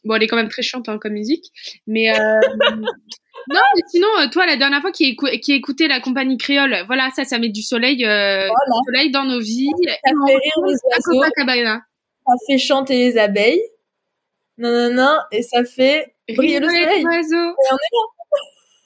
bon, 0.05 0.15
elle 0.15 0.23
est 0.23 0.29
quand 0.29 0.37
même 0.37 0.49
très 0.49 0.63
chiante 0.63 0.89
hein, 0.89 0.99
comme 0.99 1.15
musique, 1.15 1.47
mais. 1.87 2.11
Euh... 2.11 2.41
non, 3.51 3.61
mais 3.75 3.83
sinon, 3.89 4.09
euh, 4.21 4.29
toi, 4.29 4.47
la 4.47 4.57
dernière 4.57 4.81
fois 4.81 4.93
qui, 4.93 5.05
écou 5.07 5.27
qui 5.43 5.53
écoutait 5.53 5.89
la 5.89 6.01
compagnie 6.01 6.39
créole, 6.39 6.85
voilà, 6.87 7.11
ça, 7.17 7.25
ça 7.25 7.39
met 7.39 7.49
du 7.49 7.63
soleil, 7.63 8.05
euh, 8.07 8.47
du 8.47 8.87
soleil 8.87 9.11
dans 9.11 9.25
nos 9.25 9.41
vies. 9.41 9.71
Ça 9.87 9.93
fait 10.05 10.35
rire 10.35 10.65
les 10.67 10.73
oiseaux. 10.73 11.23
Ça 12.27 12.33
fait 12.49 12.59
chanter 12.59 12.97
les 12.97 13.19
abeilles. 13.19 13.63
Non, 14.57 14.71
non, 14.71 14.95
non, 14.95 15.19
et 15.33 15.43
ça 15.43 15.65
fait 15.65 16.14
briller 16.29 16.61
le 16.61 16.69
soleil. 16.69 17.03
Et 17.03 17.07
on 17.07 17.11
est 17.11 17.31
là. 17.93 18.05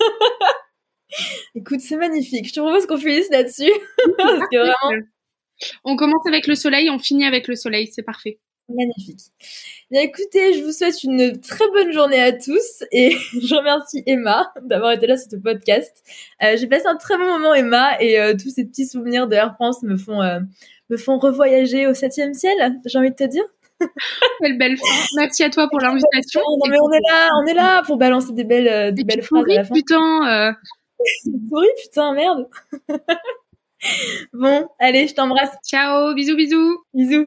Écoute, 1.54 1.80
c'est 1.80 1.96
magnifique. 1.96 2.48
Je 2.48 2.52
te 2.52 2.60
propose 2.60 2.86
qu'on 2.86 2.98
finisse 2.98 3.30
là-dessus. 3.30 3.72
Parce 4.18 4.40
que 4.50 4.56
vraiment... 4.56 5.02
On 5.84 5.96
commence 5.96 6.24
avec 6.26 6.46
le 6.46 6.54
soleil, 6.54 6.88
on 6.88 6.98
finit 6.98 7.24
avec 7.24 7.48
le 7.48 7.56
soleil, 7.56 7.88
c'est 7.92 8.02
parfait. 8.02 8.38
Magnifique. 8.68 9.20
Bien 9.90 10.02
écoutez, 10.02 10.52
je 10.52 10.62
vous 10.62 10.72
souhaite 10.72 11.02
une 11.02 11.40
très 11.40 11.64
bonne 11.72 11.90
journée 11.90 12.20
à 12.20 12.32
tous 12.32 12.84
et 12.92 13.16
je 13.32 13.54
remercie 13.54 14.02
Emma 14.06 14.52
d'avoir 14.60 14.92
été 14.92 15.06
là 15.06 15.16
sur 15.16 15.30
ce 15.30 15.36
podcast. 15.36 16.04
Euh, 16.42 16.56
J'ai 16.58 16.66
passé 16.66 16.86
un 16.86 16.96
très 16.96 17.16
bon 17.16 17.24
moment 17.24 17.54
Emma 17.54 17.98
et 18.00 18.20
euh, 18.20 18.34
tous 18.34 18.50
ces 18.50 18.66
petits 18.66 18.86
souvenirs 18.86 19.26
de 19.26 19.34
Air 19.34 19.54
France 19.54 19.82
me 19.82 19.96
font 19.96 20.20
euh, 20.20 20.40
me 20.90 20.98
font 20.98 21.18
revoyager 21.18 21.86
au 21.86 21.94
septième 21.94 22.34
ciel. 22.34 22.78
J'ai 22.84 22.98
envie 22.98 23.10
de 23.10 23.16
te 23.16 23.24
dire. 23.24 23.44
Quelle 24.40 24.58
belle 24.58 24.76
fin. 24.76 25.04
Merci 25.16 25.44
à 25.44 25.50
toi 25.50 25.68
pour 25.68 25.80
l'invitation. 25.80 26.40
Non, 26.40 26.70
mais 26.70 26.78
on 26.80 26.92
est 26.92 27.00
là, 27.08 27.28
on 27.42 27.46
est 27.46 27.54
là 27.54 27.82
pour 27.82 27.96
balancer 27.96 28.32
des 28.32 28.44
belles, 28.44 28.68
euh, 28.68 28.90
des 28.90 29.04
belles 29.04 29.22
phrases 29.22 29.44
à 29.50 29.54
la 29.54 29.64
fin. 29.64 29.74
Putain. 29.74 30.48
Euh... 30.48 30.52
souris, 31.48 31.68
putain, 31.82 32.12
merde. 32.12 32.48
bon, 34.32 34.68
allez, 34.78 35.08
je 35.08 35.14
t'embrasse. 35.14 35.54
Ciao, 35.66 36.14
bisous, 36.14 36.36
bisous. 36.36 36.84
Bisous. 36.94 37.24